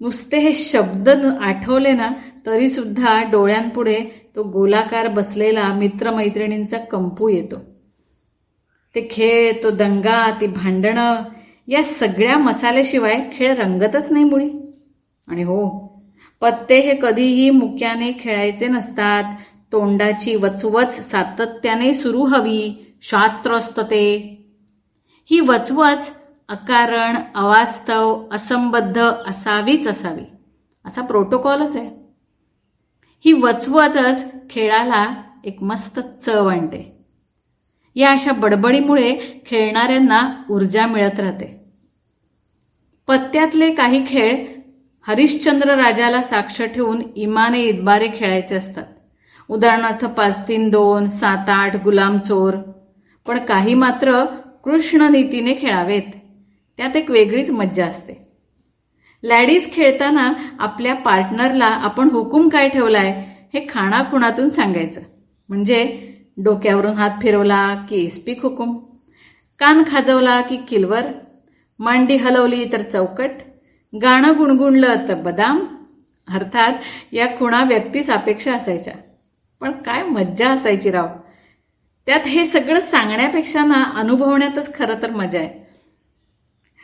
नुसते 0.00 0.38
हे 0.38 0.54
शब्द 0.54 1.08
आठवले 1.40 1.92
ना 1.92 2.10
तरी 2.46 2.68
सुद्धा 2.68 3.22
डोळ्यांपुढे 3.22 4.00
तो 4.36 4.42
गोलाकार 4.42 5.08
बसलेला 5.08 5.72
मित्रमैत्रिणींचा 5.74 6.78
कंपू 6.78 7.28
येतो. 7.28 7.56
ते 8.94 9.08
खेळ 9.10 9.52
तो 9.62 9.70
दंगा 9.70 10.30
ती 10.40 10.46
भांडणं 10.46 11.22
या 11.68 11.82
सगळ्या 11.82 12.38
मसाल्याशिवाय 12.38 13.30
खेळ 13.32 13.54
रंगतच 13.54 14.10
नाही 14.10 14.24
मुळी. 14.24 14.50
आणि 15.28 15.42
हो 15.42 15.87
पत्ते 16.40 16.80
हे 16.80 16.98
कधीही 17.02 17.50
मुक्याने 17.50 18.12
खेळायचे 18.20 18.66
नसतात. 18.66 19.24
तोंडाची 19.72 20.34
वचवच 20.34 21.10
सातत्याने 21.10 21.94
सुरू 21.94 22.24
हवी. 22.24 22.94
शास्त्र 23.02 23.58
ते 23.60 24.16
ही 25.30 25.40
वचवच 25.40 26.10
अकारण 26.48 27.16
अवास्तव 27.34 28.24
असंबद्ध 28.32 29.10
असावीच 29.26 29.88
असावी. 29.88 30.24
असा 30.86 31.02
प्रोटोकॉलच 31.02 31.76
आहे. 31.76 31.90
ही 33.24 33.32
वचवचच 33.32 34.22
खेळाला 34.50 35.14
एक 35.44 35.62
मस्त 35.62 36.00
चव 36.00 36.46
आणते. 36.46 36.92
या 37.96 38.10
अशा 38.10 38.32
बडबडीमुळे 38.32 39.42
खेळणाऱ्यांना 39.46 40.32
ऊर्जा 40.50 40.86
मिळत 40.86 41.20
राहते. 41.20 41.60
पत्त्यातले 43.08 43.74
काही 43.74 44.06
खेळ 44.08 44.57
हरिश्चंद्र 45.08 45.74
राजाला 45.74 46.22
साक्ष 46.22 46.62
ठेवून 46.62 47.02
इमाने 47.16 47.60
इदबारे 47.60 48.08
खेळायचे 48.16 48.54
असतात. 48.54 48.84
उदाहरणार्थ 49.50 50.04
पाच 50.04 50.48
तीन 50.48 50.68
दोन 50.68 51.06
सात 51.06 51.48
आठ 51.48 51.76
गुलाम 51.84 52.18
चोर. 52.18 52.54
पण 53.26 53.38
काही 53.38 53.74
मात्र 53.74 54.24
कृष्ण 54.64 55.02
नीतीने 55.02 55.54
खेळावेत. 55.54 56.02
त्यात 56.76 56.96
एक 56.96 57.10
वेगळीच 57.10 57.50
मज्जा 57.50 57.86
असते. 57.86 58.28
लॅडीज 59.22 59.72
खेळताना 59.72 60.32
आपल्या 60.58 60.94
पार्टनरला 60.94 61.66
आपण 61.66 62.08
हुकूम 62.10 62.48
काय 62.48 62.68
ठेवलाय 62.68 63.24
हे 63.54 63.66
खाणाखुणातून 63.68 64.50
सांगायचं. 64.50 65.00
म्हणजे 65.48 66.08
डोक्यावरून 66.44 66.92
हात 66.92 67.10
फिरवला 67.22 67.74
की 67.90 67.96
इस्पिक 67.96 68.42
हुकूम. 68.42 68.76
कान 69.58 69.82
खाजवला 69.90 70.40
की 70.40 70.56
किलवर. 70.56 71.02
मांडी 71.78 72.16
हलवली 72.16 72.64
तर 72.72 72.82
चौकट. 72.82 73.30
गाणं 73.94 74.36
गुणगुणलं 74.38 75.08
तर 75.08 75.14
बदाम. 75.14 75.60
अर्थात 76.34 76.72
या 77.12 77.26
खुणा 77.26 77.64
व्यक्तीस 77.64 78.10
अपेक्षा 78.10 78.54
असायच्या. 78.54 78.92
पण 79.60 79.72
काय 79.72 80.02
मज्जा 80.02 80.50
असायची 80.50 80.90
राव. 80.90 81.06
त्यात 82.06 82.20
हे 82.20 82.46
सगळं 82.46 82.80
सांगण्यापेक्षा 82.80 83.64
ना 83.64 83.82
अनुभवण्यातच 83.82 84.74
खरं 84.74 85.02
तर 85.02 85.10
मजा 85.10 85.38
आहे. 85.38 85.68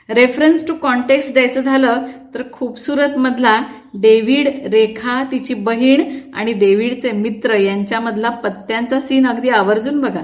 रेफरन्स 0.09 0.67
टू 0.67 0.75
कॉन्टेक्स्ट 0.75 1.33
द्यायचं 1.33 1.61
झालं 1.61 2.07
तर 2.35 2.43
खूबसूरत 2.53 3.19
मधला 3.19 3.63
डेव्हिड 3.95 4.49
रेखा 4.73 5.25
तिची 5.25 5.55
बहीण 5.55 6.21
आणि 6.35 6.53
डेव्हिडचे 6.53 7.13
मित्र 7.13 7.55
यांच्यामधला 7.55 8.29
पत्त्यांचा 8.29 9.01
सीन 9.01 9.27
अगदी 9.27 9.49
आवर्जून 9.49 10.01
बघा. 10.01 10.23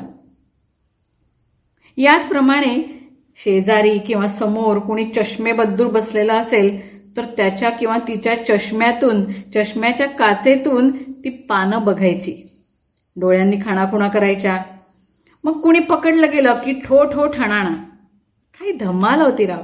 याचप्रमाणे 1.96 2.99
शेजारी 3.44 3.98
किंवा 3.98 4.28
समोर 4.28 4.78
कुणी 4.78 5.04
चष्मेबद्दूर 5.04 5.86
बसलेला 5.86 6.34
असेल 6.34 7.00
तर 7.16 7.24
त्याच्या 7.24 7.70
किंवा 7.70 7.98
तिच्या 7.98 8.46
चष्म्यातून 8.46 9.32
चष्म्याच्या 9.32 10.06
काचेतून 10.06 10.90
ती 10.90 11.30
पानं 11.30 11.84
बघायची. 11.84 12.50
डोळ्यांनी 13.20 13.56
खाणाखुणा 13.64 14.08
करायच्या. 14.08 14.62
मग 15.44 15.60
कुणी 15.60 15.78
पकडलं 15.78 16.30
गेलं 16.30 16.54
की 16.54 16.72
ठो 16.72 17.04
ठो 17.04 17.26
ठणाणा. 17.26 17.74
काही 18.60 18.72
धमाल 18.72 19.20
होती 19.20 19.46
राव. 19.46 19.62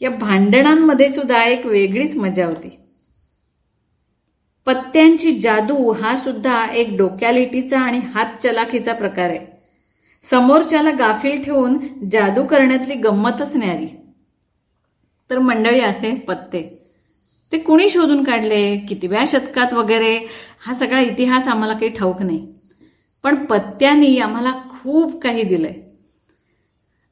या 0.00 0.10
भांडणांमध्ये 0.10 1.10
सुद्धा 1.10 1.42
एक 1.44 1.66
वेगळीच 1.66 2.16
मजा 2.16 2.46
होती. 2.46 2.80
पत्त्यांची 4.66 5.40
जादू 5.40 5.92
हा 5.92 6.16
सुद्धा 6.16 6.66
एक 6.66 6.96
डोक्यालिटीचा 6.98 7.80
आणि 7.80 7.98
हात 7.98 8.26
चलाखीचा 8.42 8.92
प्रकार 8.92 9.28
आहे. 9.30 9.59
समोरच्याला 10.30 10.90
गाफील 10.90 11.44
ठेवून 11.44 11.78
जादू 12.12 12.44
करण्यातली 12.44 12.94
गंमतच 12.94 13.56
न्यारी. 13.56 13.86
तर 15.30 15.38
मंडळी 15.38 15.80
असे 15.80 16.14
पत्ते. 16.14 16.78
ते 17.52 17.58
कुणी 17.58 17.90
शोधून 17.90 18.24
काढले? 18.24 18.76
कितव्या 18.76 19.24
शतकात 19.28 19.72
वगैरे? 19.72 20.26
हा 20.60 20.74
सगळा 20.74 21.00
इतिहास 21.00 21.48
आम्हाला 21.48 21.72
काही 21.72 21.88
ठाऊक 21.88 22.22
नाही. 22.22 22.54
पण 23.22 23.34
पत्त्यांनी 23.34 24.18
आम्हाला 24.18 24.52
खूप 24.52 25.22
काही 25.22 25.42
दिलंय. 25.42 25.74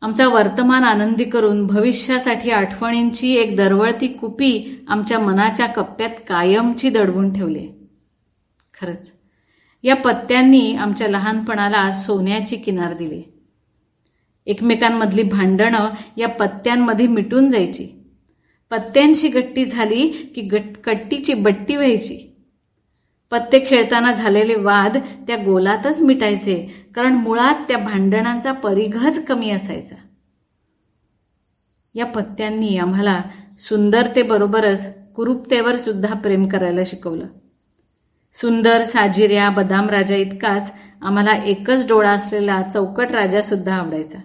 आमचा 0.02 0.28
वर्तमान 0.28 0.84
आनंदी 0.84 1.24
करून 1.24 1.66
भविष्यासाठी 1.66 2.50
आठवणींची 2.50 3.34
एक 3.34 3.56
दरवळती 3.56 4.08
कुपी 4.08 4.84
आमच्या 4.88 5.18
मनाच्या 5.18 5.66
कप्प्यात 5.66 6.10
कायमची 6.28 6.90
दडवून 6.90 7.32
ठेवली 7.32 7.68
खरंच. 8.80 9.17
या 9.82 9.96
पत्त्यांनी 9.96 10.74
आमच्या 10.74 11.08
लहानपणाला 11.08 11.92
सोन्याची 11.92 12.56
किनार 12.56 12.92
दिली. 12.92 13.22
एकमेकांमधली 14.46 15.22
भांडणं 15.22 15.90
या 16.16 16.28
पत्त्यांमध्ये 16.28 17.06
मिटून 17.06 17.50
जायची. 17.50 17.88
पत्त्यांची 18.70 19.28
गट्टी 19.28 19.64
झाली 19.64 20.08
की 20.08 20.40
गट 20.40 20.76
कट्टीची 20.84 21.34
बट्टी 21.34 21.76
व्हायची. 21.76 22.32
पत्ते 23.30 23.58
खेळताना 23.68 24.12
झालेले 24.12 24.54
वाद 24.54 24.96
त्या 25.26 25.36
गोलातच 25.36 26.00
मिटायचे 26.00 26.86
कारण 26.94 27.12
मुळात 27.12 27.54
त्या 27.54 27.78
भांडणांचा 27.78 28.52
परिघच 28.52 29.24
कमी 29.24 29.50
असायचा. 29.50 29.94
या 31.94 32.06
पत्त्यांनी 32.06 32.78
आम्हाला 32.78 33.22
सुंदरतेबरोबरच 33.58 35.12
कुरूपतेवर 35.12 35.76
सुद्धा 35.76 36.14
प्रेम 36.14 36.48
करायला 36.48 36.80
शिकवलं. 36.86 37.26
सुंदर 38.34 38.84
साजिऱ्या 38.84 39.50
बदाम 39.50 39.88
राजा 39.88 40.14
इतकाच 40.14 40.72
आम्हाला 41.02 41.32
एकच 41.32 41.86
डोळा 41.86 42.10
असलेला 42.10 42.62
चौकट 42.62 43.10
राजा 43.10 43.42
सुद्धा 43.42 43.74
आवडायचा. 43.74 44.18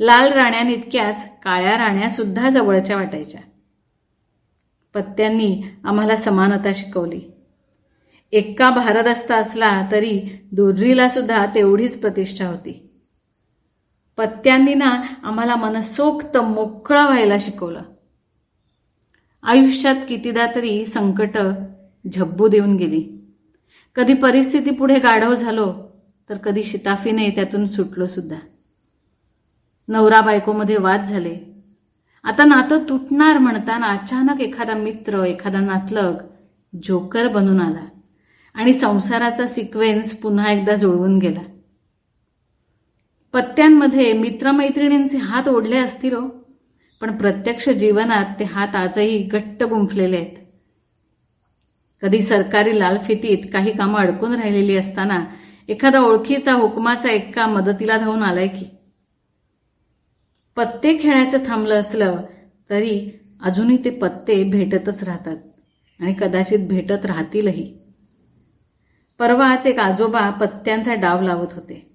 लाल 0.00 0.32
राण्यांइतक्याच 0.32 1.28
काळ्या 1.42 1.78
राण्या 1.78 2.10
सुद्धा 2.10 2.50
जवळच्या 2.50 2.96
वाटायच्या. 2.96 3.40
पत्त्यांनी 4.94 5.62
आम्हाला 5.84 6.16
समानता 6.16 6.72
शिकवली. 6.74 7.20
एक्का 8.32 8.70
भारदस्त 8.70 9.30
असला 9.30 9.82
तरी 9.92 10.20
दुर्रीला 10.52 11.08
सुद्धा 11.08 11.46
तेवढीच 11.46 12.00
प्रतिष्ठा 12.00 12.46
होती. 12.46 12.90
पत्त्यांनी 14.16 14.74
ना 14.74 15.02
आम्हाला 15.22 15.56
मनसोक्त 15.56 16.36
मोकळा 16.36 17.06
व्हायला 17.06 17.38
शिकवलं. 17.40 17.82
आयुष्यात 19.42 19.96
कितीदा 20.08 20.46
तरी 20.54 20.86
संकट 20.86 21.38
झब्बू 22.14 22.48
देऊन 22.48 22.76
गेली. 22.76 23.04
कधी 23.96 24.14
परिस्थिती 24.14 24.70
पुढे 24.70 24.98
गाढव 24.98 25.34
झालो 25.34 25.72
तर 26.30 26.36
कधी 26.36 26.64
शिताफीने 26.64 27.30
त्यातून 27.30 27.66
सुटलो 27.66 28.06
सुद्धा. 28.06 28.36
नवरा 29.88 30.20
बायकोमध्ये 30.20 30.76
वाद 30.76 31.04
झाले. 31.04 31.36
आता 32.24 32.44
नातं 32.44 32.78
तुटणार 32.88 33.38
म्हणताना 33.38 33.86
अचानक 33.86 34.40
एखादा 34.40 34.74
मित्र 34.74 35.24
एखादा 35.24 35.60
नातलग 35.60 36.14
जोकर 36.86 37.28
बनून 37.28 37.60
आला 37.60 37.84
आणि 38.54 38.72
संसाराचा 38.72 39.46
सिक्वेन्स 39.46 40.16
पुन्हा 40.16 40.52
एकदा 40.52 40.74
जुळवून 40.74 41.18
गेला. 41.18 41.40
पत्त्यांमध्ये 43.32 44.12
मित्रमैत्रिणींचे 44.12 45.16
हात 45.16 45.48
ओढले 45.48 45.78
असतील 45.78 46.14
हो 46.14 46.28
पण 47.00 47.16
प्रत्यक्ष 47.16 47.68
जीवनात 47.68 48.24
ते 48.38 48.44
हात 48.44 48.76
आजही 48.76 49.18
घट्ट 49.22 49.62
गुंफलेले 49.62 50.16
आहेत. 50.16 50.37
कधी 52.02 52.22
सरकारी 52.22 52.78
लालफितीत 52.78 53.38
काही 53.52 53.72
कामं 53.72 54.00
अडकून 54.00 54.34
राहिलेली 54.34 54.76
असताना 54.76 55.24
एखादा 55.68 56.00
ओळखीचा 56.00 56.52
हुकमाचा 56.52 57.10
एक्का 57.10 57.46
मदतीला 57.46 57.96
धावून 57.96 58.22
आलाय 58.22 58.46
की? 58.46 58.64
पत्ते 60.56 60.98
खेळायचं 61.02 61.38
थांबलं 61.46 61.80
असलं 61.80 62.22
तरी 62.70 63.10
अजूनही 63.42 63.84
ते 63.84 63.90
पत्ते 63.90 64.44
भेटतच 64.44 65.02
राहतात 65.02 65.36
आणि 66.00 66.14
कदाचित 66.20 66.68
भेटत 66.68 67.04
राहतीलही. 67.04 67.74
परवाच 69.18 69.66
एक 69.66 69.78
आजोबा 69.78 70.30
पत्त्यांचा 70.30 70.94
डाव 70.94 71.20
लावत 71.20 71.52
होते. 71.54 71.86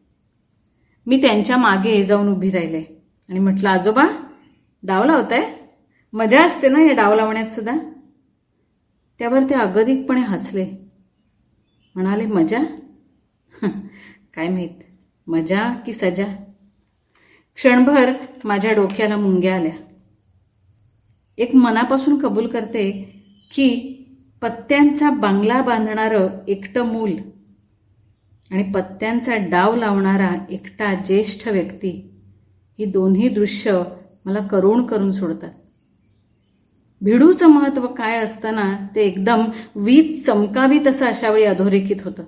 मी 1.08 1.22
त्यांच्या 1.22 1.58
मागे 1.58 2.04
जाऊन 2.04 2.32
उभी 2.32 2.52
राहिले 2.52 2.84
आणि 3.30 3.39
म्हटलं 3.39 3.70
आजोबा 3.70 4.06
डाव 4.84 5.04
लावताय? 5.04 5.54
मजा 6.13 6.46
असते 6.46 6.68
ना 6.68 6.80
या 6.80 6.94
डाव 6.94 7.16
लावण्यात 7.16 7.50
सुद्धा? 7.50 7.72
त्यावर 9.19 9.43
ते 9.49 9.54
अगदिकपणे 9.54 10.21
हसले. 10.21 10.65
म्हणाले 11.95 12.26
मजा? 12.26 12.63
काय 14.36 14.47
माहीत. 14.47 14.82
मजा 15.28 15.73
की 15.86 15.93
सजा? 15.93 16.26
क्षणभर 17.56 18.12
माझ्या 18.43 18.71
डोक्याला 18.73 19.15
मुंग्या 19.15 19.56
आल्या. 19.56 19.71
एक 21.38 21.56
मनापासून 21.56 22.19
कबूल 22.19 22.47
करते 22.47 22.91
की 23.52 23.67
पत्त्यांचा 24.41 25.10
बांगला 25.10 25.62
बांधणारं 25.62 26.28
एकटं 26.47 26.86
मूल 26.86 27.12
आणि 28.52 28.63
पत्त्यांचा 28.63 29.36
डाव 29.36 29.76
लावणारा 29.76 30.32
एकटा 30.49 30.93
ज्येष्ठ 30.93 31.47
व्यक्ती 31.47 32.12
ही 32.80 32.86
दोन्ही 32.86 33.30
दृश्य 33.30 33.82
मला 34.26 34.39
करुण 34.47 34.84
करून 34.84 35.12
सोडतात. 35.12 35.52
भिडूचं 37.04 37.48
महत्त्व 37.48 37.88
काय 37.88 38.18
असताना 38.18 38.88
ते 38.96 39.02
एकदम 39.02 39.46
वीज 39.76 40.26
चमकावी 40.26 40.80
तसं 40.88 41.06
अशावेळी 41.06 41.44
अधोरेखित 41.44 41.96
होतं. 42.06 42.24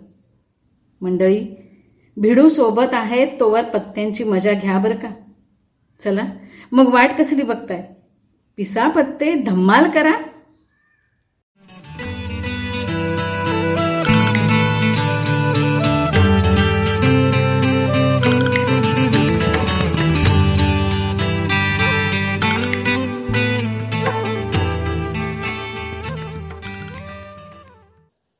मंडळी 1.01 1.45
भिडू 2.21 2.49
सोबत 2.49 2.93
आहेत 2.93 3.27
तोवर 3.39 3.63
पत्त्यांची 3.63 4.23
मजा 4.23 4.53
घ्या 4.53 4.77
बरं 4.77 4.95
का? 4.95 5.07
चला 6.03 6.25
मग 6.71 6.93
वाट 6.93 7.17
कसली 7.17 7.41
बघताय? 7.41 7.83
पिसा 8.57 8.88
पत्ते 8.88 9.33
धम्माल 9.33 9.89
करा. 9.89 10.13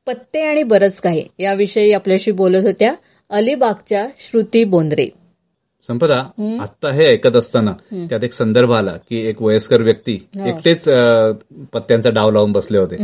पत्ते 0.06 0.42
आणि 0.42 0.62
बरंच 0.62 1.00
काही. 1.00 1.24
याविषयी 1.38 1.92
आपल्याशी 1.92 2.30
बोलत 2.30 2.66
होत्या 2.66 2.94
अलिबागच्या 3.30 4.06
श्रुती 4.18 4.64
बोंद्रे. 4.64 5.06
संपदा 5.86 6.16
आता 6.60 6.92
हे 6.92 7.06
ऐकत 7.06 7.36
असताना 7.36 7.72
त्यात 7.92 8.24
एक 8.24 8.32
संदर्भ 8.32 8.72
आला 8.72 8.92
की 9.10 9.26
एक 9.28 9.42
वयस्कर 9.42 9.82
व्यक्ती 9.82 10.14
एकटेच 10.46 10.88
अं, 10.88 11.32
पत्त्यांचा 11.72 12.10
डाव 12.10 12.30
लावून 12.30 12.52
बसले 12.52 12.78
होते. 12.78 12.96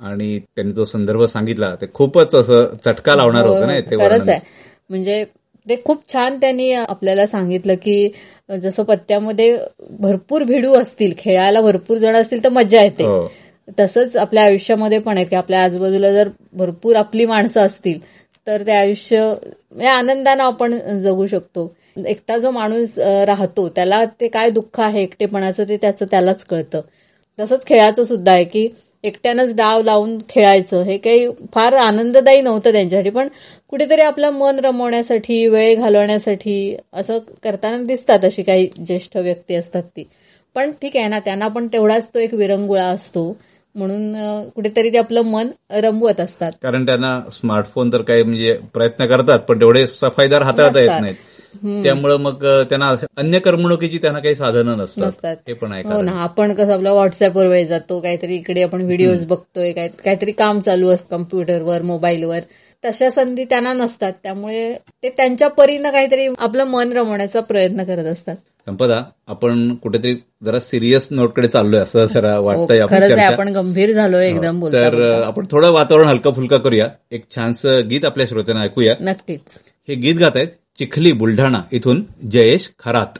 आणि 0.00 0.38
त्यांनी 0.56 0.76
तो 0.76 0.84
संदर्भ 0.84 1.24
सांगितला. 1.24 1.74
ते 1.74 1.86
खूपच 1.94 2.34
असं 2.34 2.74
चटका 2.84 3.14
लावणार 3.14 3.46
होतं 3.46 3.66
ना 3.66 3.80
ते 3.80 3.94
हो, 3.94 4.00
खरंच. 4.00 4.28
आहे. 4.28 4.38
म्हणजे 4.90 5.24
ते 5.68 5.82
खूप 5.84 6.02
छान 6.12 6.36
त्यांनी 6.36 6.72
आपल्याला 6.72 7.26
सांगितलं 7.26 7.74
की 7.74 8.08
जसं 8.62 8.82
पत्त्यामध्ये 8.82 9.56
भरपूर 9.90 10.42
भिडू 10.42 10.72
असतील 10.74 11.14
खेळायला 11.18 11.60
भरपूर 11.60 11.98
जण 11.98 12.14
असतील 12.14 12.44
तर 12.44 12.48
मजा 12.48 12.82
येते. 12.82 13.04
हो. 13.04 13.30
तसंच 13.78 14.16
आपल्या 14.16 14.44
आयुष्यामध्ये 14.44 14.98
पण 14.98 15.16
आहेत 15.16 15.26
की 15.30 15.36
आपल्या 15.36 15.62
आजूबाजूला 15.64 16.12
जर 16.12 16.28
भरपूर 16.52 16.96
आपली 16.96 17.24
माणसं 17.26 17.60
असतील 17.60 17.98
तर 18.46 18.62
ते 18.66 18.72
आयुष्य 18.72 19.22
म्हणजे 19.22 19.86
आनंदानं 19.88 20.42
आपण 20.44 20.78
जगू 21.02 21.26
शकतो. 21.26 21.72
एकटा 22.06 22.36
जो 22.38 22.50
माणूस 22.50 22.98
राहतो 23.26 23.68
त्याला 23.68 24.04
ते 24.20 24.28
काय 24.28 24.50
दुःख 24.50 24.80
आहे 24.80 25.02
एकटेपणाचं 25.02 25.64
ते 25.68 25.76
त्याचं 25.76 26.06
त्यालाच 26.10 26.44
कळतं. 26.44 26.80
तसंच 27.38 27.66
खेळाचं 27.66 28.04
सुद्धा 28.04 28.32
आहे 28.32 28.44
की 28.44 28.68
एकट्यानंच 29.04 29.54
डाव 29.56 29.82
लावून 29.82 30.18
खेळायचं 30.28 30.82
हे 30.84 30.96
काही 30.98 31.26
फार 31.54 31.72
आनंददायी 31.72 32.40
नव्हतं 32.40 32.72
त्यांच्यासाठी 32.72 33.10
पण 33.10 33.28
कुठेतरी 33.70 34.00
आपलं 34.02 34.30
मन 34.30 34.58
रमवण्यासाठी 34.58 35.46
वेळ 35.48 35.78
घालवण्यासाठी 35.78 36.76
असं 36.92 37.18
करताना 37.44 37.82
दिसतात 37.84 38.24
अशी 38.24 38.42
काही 38.42 38.68
ज्येष्ठ 38.78 39.16
व्यक्ती 39.16 39.54
असतात 39.54 39.82
ती. 39.96 40.04
पण 40.56 40.70
ठीक 40.82 40.96
आहे 40.96 41.08
ना 41.08 41.18
त्यांना 41.20 41.48
पण 41.48 41.66
तेवढाच 41.72 42.08
तो 42.14 42.18
एक 42.18 42.34
विरंगुळा 42.34 42.84
असतो. 42.84 43.32
म्हणून 43.74 44.48
कुठेतरी 44.48 44.92
ते 44.92 44.98
आपलं 44.98 45.22
मन 45.22 45.48
रमवत 45.70 46.20
असतात. 46.20 46.52
कारण 46.62 46.86
त्यांना 46.86 47.20
स्मार्टफोन 47.32 47.92
तर 47.92 48.02
काही 48.02 48.22
म्हणजे 48.22 48.58
प्रयत्न 48.74 49.06
करतात 49.06 49.38
पण 49.38 49.60
तेवढे 49.60 49.86
सफाईदार 49.86 50.42
हाताळता 50.42 50.80
येत. 50.80 51.00
नाहीत. 51.00 51.14
त्यामुळं 51.84 52.16
मग 52.16 52.44
त्यांना 52.44 52.94
अन्य 53.16 53.38
करमणुकीची 53.38 53.98
त्यांना 53.98 54.18
काही 54.18 54.34
साधनं 54.34 54.78
नसतात. 54.78 55.36
हे 55.48 55.52
पण 55.52 55.72
आहे 55.72 55.82
हो. 55.82 56.02
ना 56.02 56.12
आपण 56.12 56.54
कसं 56.54 56.72
आपला 56.72 56.92
व्हॉट्सअपवर 56.92 57.46
वेळ 57.46 57.66
जातो 57.66 58.00
काहीतरी 58.00 58.34
इकडे 58.34 58.62
आपण 58.62 58.80
व्हिडिओज 58.80 59.24
बघतोय 59.26 59.72
काहीतरी 59.72 60.32
काम 60.32 60.60
चालू 60.60 60.88
असतं 60.88 61.16
कम्प्युटरवर 61.16 61.82
मोबाईलवर. 61.82 62.40
तशा 62.84 63.10
संधी 63.10 63.44
त्यांना 63.44 63.72
नसतात 63.72 64.12
त्यामुळे 64.22 64.72
ते 65.02 65.08
त्यांच्या 65.08 65.48
परीनं 65.48 65.90
काहीतरी 65.90 66.28
आपलं 66.38 66.64
मन 66.64 66.92
रमवण्याचा 66.92 67.40
प्रयत्न 67.40 67.84
करत 67.84 68.04
असतात. 68.04 68.36
संपदा 68.66 69.02
आपण 69.28 69.74
कुठेतरी 69.74 70.14
जरा 70.44 70.60
सिरियस 70.60 71.08
नोटकडे 71.12 71.48
चाललोय 71.48 71.80
असं 71.80 72.06
जरा 72.06 72.34
हो, 72.34 72.44
वाटतंय. 72.44 72.80
आपण 73.20 73.48
गंभीर 73.48 73.92
झालोय 73.92 74.28
एकदम 74.28 74.60
बोलता 74.60 74.90
तर 74.90 75.22
आपण 75.22 75.44
थोडं 75.50 75.70
वातावरण 75.70 76.08
हलकं 76.08 76.32
फुलकं 76.32 76.58
करूया. 76.58 76.88
एक 77.10 77.24
छानसं 77.34 77.88
गीत 77.90 78.04
आपल्या 78.04 78.26
श्रोत्यांना 78.26 78.64
ऐकूया. 78.64 78.94
नक्कीच. 79.00 79.40
हे 79.88 79.94
गीत 79.94 80.14
गात 80.14 80.32
आहेत 80.34 80.48
चिखली 80.78 81.12
बुलढाणा 81.12 81.62
इथून 81.72 82.04
Jayesh 82.32 82.70
Kharat. 82.84 83.18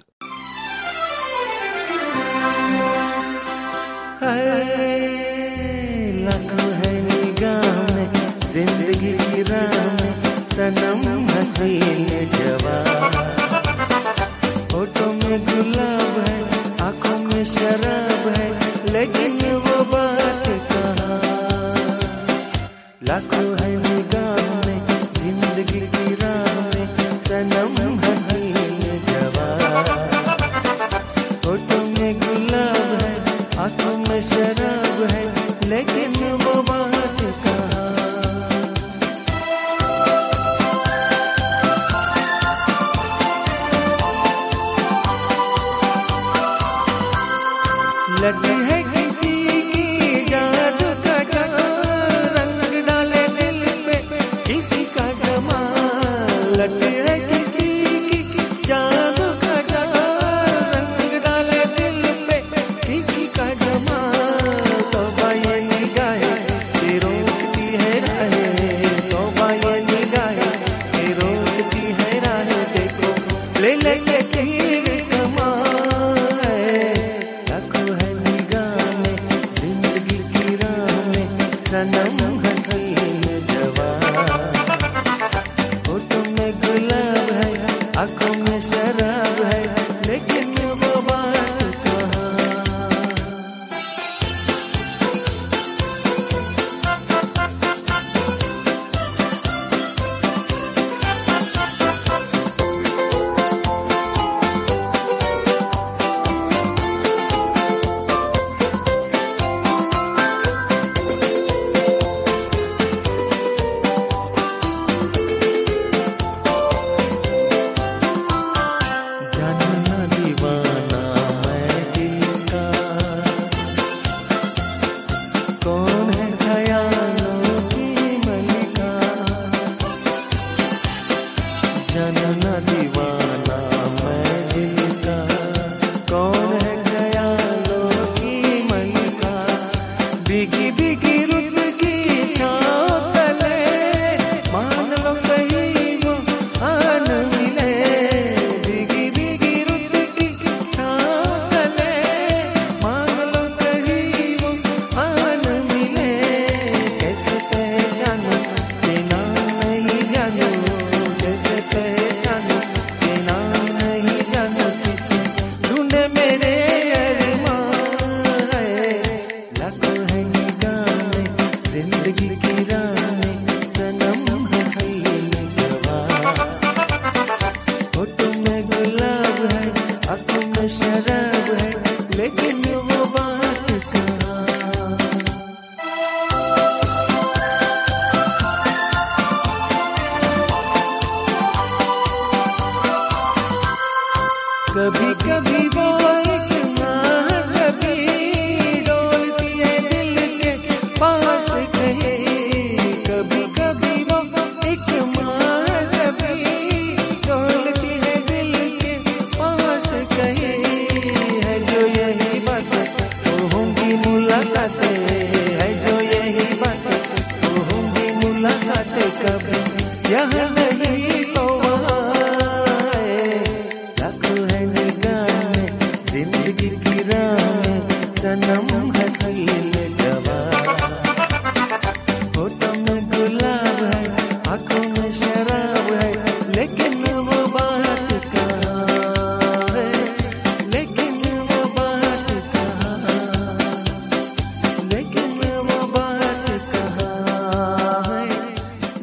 let 48.23 48.39
me 48.43 48.65
hate. 48.65 48.80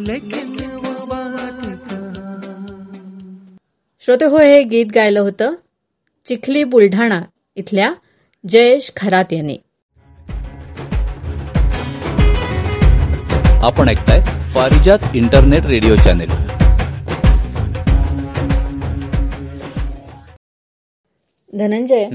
लेकिन 0.08 0.55
वो 0.76 0.93
श्रोते 4.03 4.26
हो 4.26 4.38
हे 4.38 4.62
गीत 4.64 4.91
गायलं 4.95 5.20
होतं 5.20 5.53
चिखली 6.28 6.64
बुलढाणा 6.64 7.22
इथल्या 7.58 7.93
जयेश 8.43 8.91
खरात 8.95 9.34
यांनी. 9.34 9.58
आपण 13.68 13.89
ऐकताय 13.89 14.20
Parijat 14.55 15.16
internet 15.16 15.66
radio 15.66 15.95
channel. 15.95 16.30
Dhananjay 21.53 22.05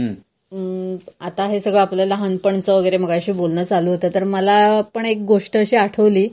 आता 1.21 1.47
हे 1.47 1.61
सगळं 1.61 1.81
आपलं 1.81 2.05
लहानपणचं 2.07 2.75
वगैरे 2.75 2.97
मगाशी 2.97 3.33
बोलणं 3.33 3.65
चालू 3.65 3.91
होतं 3.91 4.09
तर 4.15 4.25
मला 4.25 4.81
पण 4.95 5.05
एक 5.05 5.19
गोष्ट 5.29 5.57
अशी 5.57 5.77
आठवली 5.77 6.29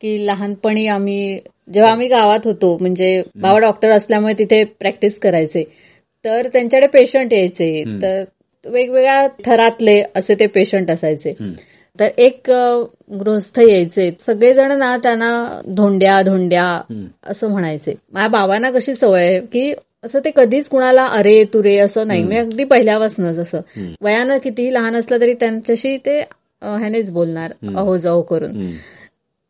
की 0.00 0.26
लहानपणी 0.26 0.86
आम्ही 0.86 1.38
जेव्हा 1.74 1.92
आम्ही 1.92 2.08
गावात 2.08 2.40
होतो 2.44 2.76
म्हणजे 2.80 3.22
बाबा 3.36 3.58
डॉक्टर 3.58 3.90
असल्यामुळे 3.90 4.34
तिथे 4.38 4.64
प्रॅक्टिस 4.64 5.18
करायचे 5.18 5.64
तर 6.24 6.48
त्यांच्याकडे 6.52 6.86
पेशंट 6.86 7.32
यायचे 7.32 7.84
तर 8.02 8.24
वेगवेगळ्या 8.64 9.26
थरातले 9.46 10.02
असे 10.16 10.34
ते 10.34 10.46
पेशंट 10.46 10.90
असायचे. 10.90 11.34
तर 12.00 12.08
एक 12.18 12.50
गृहस्थ 13.20 13.58
यायचे. 13.58 14.10
सगळेजण 14.26 14.72
ना 14.78 14.96
त्यांना 14.96 15.60
धोंड्या 15.66 16.22
धोंड्या 16.22 16.80
असं 17.22 17.50
म्हणायचे. 17.50 17.94
माझ्या 18.12 18.28
बाबांना 18.28 18.70
कशी 18.70 18.94
सवय 18.94 19.26
आहे 19.26 19.40
की 19.40 19.74
असं 20.04 20.18
ते 20.24 20.30
कधीच 20.36 20.68
कुणाला 20.68 21.04
अरे 21.04 21.44
तुरे 21.44 21.76
असं 21.78 22.06
नाही. 22.08 22.22
म्हणजे 22.22 22.38
अगदी 22.38 22.64
पहिल्यापासूनच 22.64 23.38
असं. 23.38 23.60
वयानं 24.00 24.38
कितीही 24.38 24.74
लहान 24.74 24.96
असलं 24.96 25.20
तरी 25.20 25.34
त्यांच्याशी 25.34 25.96
ते 25.96 26.20
ह्यानेच 26.62 27.10
बोलणार. 27.10 27.52
अहो 27.76 27.96
जाओ 27.96 28.22
करून. 28.22 28.50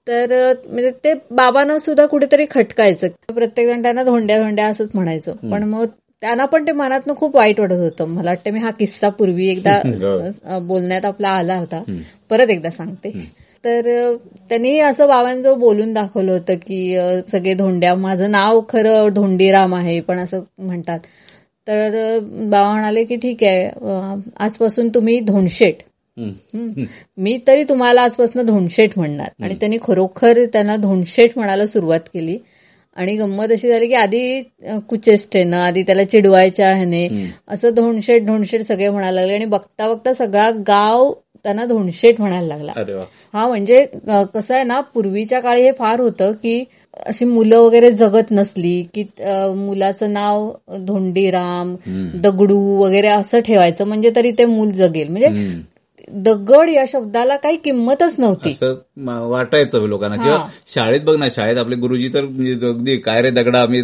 तर 0.08 0.52
म्हणजे 0.68 0.90
ते 0.90 1.14
बाबांना 1.30 1.78
सुद्धा 1.78 2.06
कुठेतरी 2.06 2.46
खटकायचं. 2.50 3.08
प्रत्येक 3.34 3.68
जण 3.68 3.82
त्यांना 3.82 4.02
धोंड्या 4.02 4.38
धोंड्या 4.38 4.66
असंच 4.66 4.90
म्हणायचं. 4.94 5.32
पण 5.50 5.62
मग 5.62 5.86
त्यांना 6.20 6.44
पण 6.44 6.66
ते 6.66 6.72
मनातनं 6.72 7.14
खूप 7.14 7.36
वाईट 7.36 7.60
वाटत 7.60 7.72
होतं. 7.72 8.04
मला 8.04 8.30
वाटतं 8.30 8.50
मी 8.50 8.58
हा 8.60 8.70
किस्सा 8.70 9.08
पूर्वी 9.08 9.48
एकदा 9.48 9.80
अ, 10.44 10.58
बोलण्यात 10.58 11.04
आपला 11.04 11.28
आला 11.28 11.56
होता. 11.56 11.82
परत 12.30 12.50
एकदा 12.50 12.70
सांगते. 12.70 13.10
तर 13.64 14.16
त्यांनी 14.48 14.78
असं 14.78 15.08
बाबांजवळ 15.08 15.54
बोलून 15.54 15.92
दाखवलं 15.92 16.32
होतं 16.32 16.54
की 16.54 16.98
सगळे 17.32 17.54
धोंड्या 17.54 17.94
माझं 17.94 18.30
नाव 18.30 18.60
खरं 18.68 19.08
धोंडीराम 19.08 19.74
आहे 19.74 20.00
पण 20.00 20.18
असं 20.18 20.40
म्हणतात. 20.58 20.98
तर 21.66 22.18
बाबा 22.22 22.70
म्हणाले 22.72 23.04
की 23.04 23.16
ठीक 23.16 23.44
आहे 23.44 23.66
आजपासून 24.38 24.88
तुम्ही 24.88 25.20
धोंडशेट 25.20 25.74
हं. 25.74 25.87
मी 27.18 27.38
तरी 27.48 27.64
तुम्हाला 27.68 28.02
आजपासून 28.02 28.44
धोंडशेठ 28.46 28.92
म्हणणार. 28.96 29.28
आणि 29.42 29.54
त्यांनी 29.54 29.78
खरोखर 29.82 30.44
त्यांना 30.52 30.76
धोंडशेठ 30.76 31.32
म्हणायला 31.36 31.66
सुरुवात 31.66 32.08
केली. 32.14 32.38
आणि 32.96 33.14
गंमत 33.16 33.52
अशी 33.52 33.68
झाली 33.68 33.86
की 33.86 33.94
आधी 33.94 34.40
कुचेष्टेनं 34.88 35.56
आधी 35.56 35.82
त्याला 35.82 36.04
चिडवायच्या 36.04 36.74
ह्याने 36.74 37.06
असं 37.48 37.74
धोंडशेठ 37.74 38.24
धोंडशेठ 38.26 38.62
सगळे 38.66 38.88
म्हणायला 38.90 39.20
लागले. 39.20 39.34
आणि 39.34 39.44
बघता 39.44 39.88
बघता 39.88 40.14
सगळा 40.14 40.50
गाव 40.68 41.12
त्यांना 41.44 41.64
धोंडशेठ 41.64 42.20
म्हणायला 42.20 42.46
लागला. 42.46 42.72
हा 43.34 43.46
म्हणजे 43.48 43.84
कसं 44.34 44.54
आहे 44.54 44.64
ना 44.64 44.80
पूर्वीच्या 44.94 45.40
काळी 45.40 45.62
हे 45.62 45.72
फार 45.78 46.00
होतं 46.00 46.32
की 46.42 46.62
अशी 47.06 47.24
मुलं 47.24 47.58
वगैरे 47.58 47.90
जगत 47.90 48.30
नसली 48.30 48.82
की 48.94 49.04
मुलाचं 49.56 50.12
नाव 50.12 50.50
धोंडीराम 50.86 51.74
दगडू 52.22 52.58
वगैरे 52.78 53.08
असं 53.08 53.40
ठेवायचं 53.40 53.86
म्हणजे 53.86 54.10
तरी 54.16 54.30
ते 54.38 54.44
मूल 54.46 54.70
जगेल. 54.72 55.08
म्हणजे 55.08 55.28
दगड 56.12 56.68
या 56.68 56.84
शब्दाला 56.88 57.36
काही 57.36 57.56
किंमतच 57.56 58.14
नव्हती. 58.18 58.50
असं 58.50 59.28
वाटायचं 59.28 59.86
लोकांना. 59.86 60.16
किंवा 60.16 60.46
शाळेत 60.74 61.00
बघ 61.00 61.16
ना 61.16 61.28
शाळेत 61.28 61.56
आपले 61.56 61.76
गुरुजी 61.76 62.08
तर 62.08 62.24
म्हणजे 62.24 62.66
अगदी 62.66 62.96
काय 62.96 63.22
रे 63.22 63.30
दगडा 63.30 63.62
आम्ही 63.62 63.80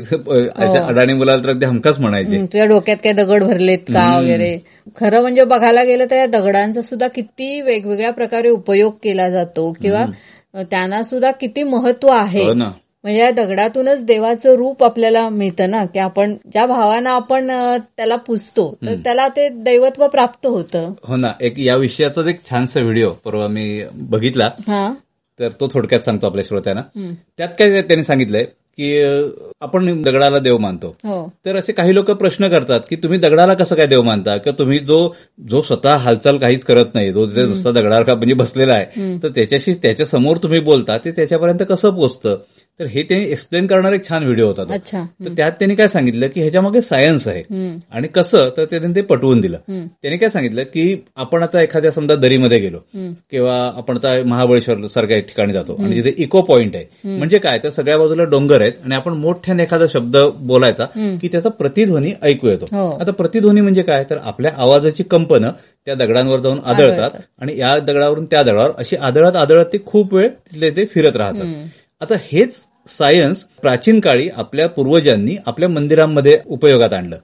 अशा 0.56 0.86
अडाणी 0.86 1.12
मुलाला 1.12 1.44
तर 1.44 1.48
अगदी 1.48 1.66
हमखास 1.66 1.98
म्हणायचे. 1.98 2.36
हं, 2.36 2.46
तुझ्या 2.46 2.66
डोक्यात 2.66 2.96
काय 3.04 3.12
दगड 3.12 3.44
भरलेत 3.44 3.78
का 3.78 4.18
वगैरे? 4.18 4.58
खरं 5.00 5.20
म्हणजे 5.20 5.44
बघायला 5.44 5.84
गेलं 5.84 6.04
तर 6.10 6.16
या 6.16 6.26
दगडांचा 6.26 6.82
सुद्धा 6.82 7.08
किती 7.08 7.60
वेगवेगळ्या 7.60 8.10
प्रकारे 8.10 8.48
उपयोग 8.48 8.92
केला 9.02 9.30
जातो 9.30 9.72
किंवा 9.82 10.06
त्यांना 10.62 11.02
सुद्धा 11.02 11.30
किती 11.30 11.62
महत्त्व 11.62 12.08
आहे. 12.08 12.44
हो 12.44 12.54
म्हणजे 13.04 13.20
या 13.20 13.30
दगडातूनच 13.30 14.04
देवाचं 14.04 14.54
रूप 14.56 14.82
आपल्याला 14.84 15.28
मिळतं 15.28 15.70
ना 15.70 15.84
की 15.84 15.98
आपण 15.98 16.34
ज्या 16.52 16.64
भावानं 16.66 17.10
आपण 17.10 17.50
त्याला 17.96 18.16
पुजतो 18.16 18.68
तर 18.86 18.94
त्याला 19.04 19.26
ते 19.28 19.48
दैवत्व 19.48 20.06
प्राप्त 20.08 20.46
होतं. 20.46 20.92
हो 21.04 21.16
ना 21.16 21.32
एक 21.40 21.58
या 21.58 21.76
विषयाचाच 21.76 22.26
एक 22.26 22.44
छानसा 22.50 22.80
व्हिडिओ 22.80 23.10
परवा 23.24 23.48
मी 23.48 23.82
बघितला. 23.92 24.50
तर 25.40 25.48
तो 25.60 25.68
थोडक्यात 25.72 26.00
सांगतो 26.00 26.26
आपल्या 26.26 26.44
श्रोत्यांना. 26.48 26.82
त्यात 27.36 27.48
काय 27.58 27.80
त्यांनी 27.82 28.04
सांगितलंय 28.04 28.44
की 28.78 29.02
आपण 29.60 30.02
दगडाला 30.02 30.38
देव 30.38 30.56
मानतो. 30.58 30.88
हो. 31.04 31.28
तर 31.46 31.56
असे 31.56 31.72
काही 31.72 31.94
लोक 31.94 32.10
प्रश्न 32.10 32.48
करतात 32.48 32.80
की 32.90 32.96
तुम्ही 32.96 33.18
दगडाला 33.18 33.54
कसं 33.54 33.76
काय 33.76 33.86
देव 33.86 34.02
मानता? 34.02 34.36
किंवा 34.36 34.58
तुम्ही 34.58 34.78
जो 34.78 34.98
जो 35.50 35.62
स्वतः 35.62 35.96
हालचाल 35.96 36.38
काहीच 36.38 36.64
करत 36.64 36.94
नाही 36.94 37.12
जो 37.12 37.26
नुसता 37.26 37.70
दगडावर 37.70 38.02
का 38.02 38.14
म्हणजे 38.14 38.34
बसलेला 38.34 38.74
आहे 38.74 39.16
तर 39.22 39.28
त्याच्याशी 39.28 39.74
त्याच्यासमोर 39.74 40.36
तुम्ही 40.36 40.60
बोलता 40.62 40.98
ते 40.98 41.10
त्याच्यापर्यंत 41.10 41.62
कसं 41.68 41.94
पोचतं? 41.96 42.36
तर 42.80 42.86
हे 42.86 43.02
त्यांनी 43.02 43.26
एक्सप्लेन 43.26 43.66
करणारा 43.66 43.94
एक 43.94 44.08
छान 44.08 44.22
व्हिडिओ 44.22 44.46
होता 44.46 44.64
तर 45.24 45.34
त्यात 45.36 45.52
त्यांनी 45.52 45.74
काय 45.74 45.88
सांगितलं 45.88 46.28
की 46.28 46.40
ह्याच्यामागे 46.40 46.80
सायन्स 46.80 47.28
आहे. 47.28 47.42
आणि 47.90 48.08
कसं? 48.08 48.48
तर 48.56 48.64
ते 48.64 48.78
त्यांनी 48.78 48.96
ते 48.96 49.02
पटवून 49.02 49.40
दिलं. 49.40 49.58
त्यांनी 50.02 50.18
काय 50.18 50.28
सांगितलं 50.28 50.62
की 50.62 50.96
आपण 51.16 51.42
आता 51.42 51.62
एखाद्या 51.62 51.90
समजा 51.92 52.14
दरीमध्ये 52.14 52.58
गेलो. 52.58 52.78
किंवा 53.30 53.54
आपण 53.76 53.96
आता 53.96 54.14
महाबळेश्वर 54.26 54.86
सारख्या 54.86 55.18
ठिकाणी 55.18 55.52
जातो. 55.52 55.74
आणि 55.84 56.02
तिथे 56.02 56.14
इको 56.22 56.42
पॉइंट 56.42 56.76
आहे. 56.76 57.16
म्हणजे 57.18 57.38
काय? 57.38 57.58
तर 57.58 57.70
सगळ्या 57.70 57.98
बाजूला 57.98 58.24
डोंगर 58.24 58.60
आहेत 58.60 58.72
आणि 58.84 58.94
आपण 58.94 59.12
मोठ्याने 59.12 59.62
एखादा 59.62 59.86
शब्द 59.92 60.16
बोलायचा 60.40 60.84
की 61.22 61.28
त्याचा 61.28 61.48
प्रतिध्वनी 61.48 62.12
ऐकू 62.22 62.48
येतो. 62.48 62.66
हो. 62.72 62.90
आता 62.90 63.12
प्रतिध्वनी 63.12 63.60
म्हणजे 63.60 63.82
काय? 63.82 64.04
तर 64.10 64.16
आपल्या 64.22 64.52
आवाजाची 64.56 65.02
कंपनं 65.02 65.50
त्या 65.86 65.94
दगडांवर 65.94 66.40
जाऊन 66.40 66.58
आदळतात 66.64 67.10
आणि 67.40 67.58
या 67.58 67.78
दगडावरून 67.78 68.24
त्या 68.24 68.42
दगडावर 68.42 68.70
अशी 68.78 68.96
आदळत 68.96 69.36
आदळत 69.36 69.64
ते 69.64 69.78
खूप 69.86 70.14
वेळ 70.14 70.28
तिथले 70.28 70.70
ते 70.70 70.84
फिरत 70.86 71.16
राहतात. 71.16 71.46
आता 72.04 72.14
हेच 72.22 72.56
सायन्स 72.88 73.42
प्राचीन 73.62 74.00
काळी 74.00 74.28
आपल्या 74.28 74.66
पूर्वजांनी 74.68 75.36
आपल्या 75.46 75.68
मंदिरांमध्ये 75.68 76.38
उपयोगात 76.46 76.92
आणलं. 76.92 77.16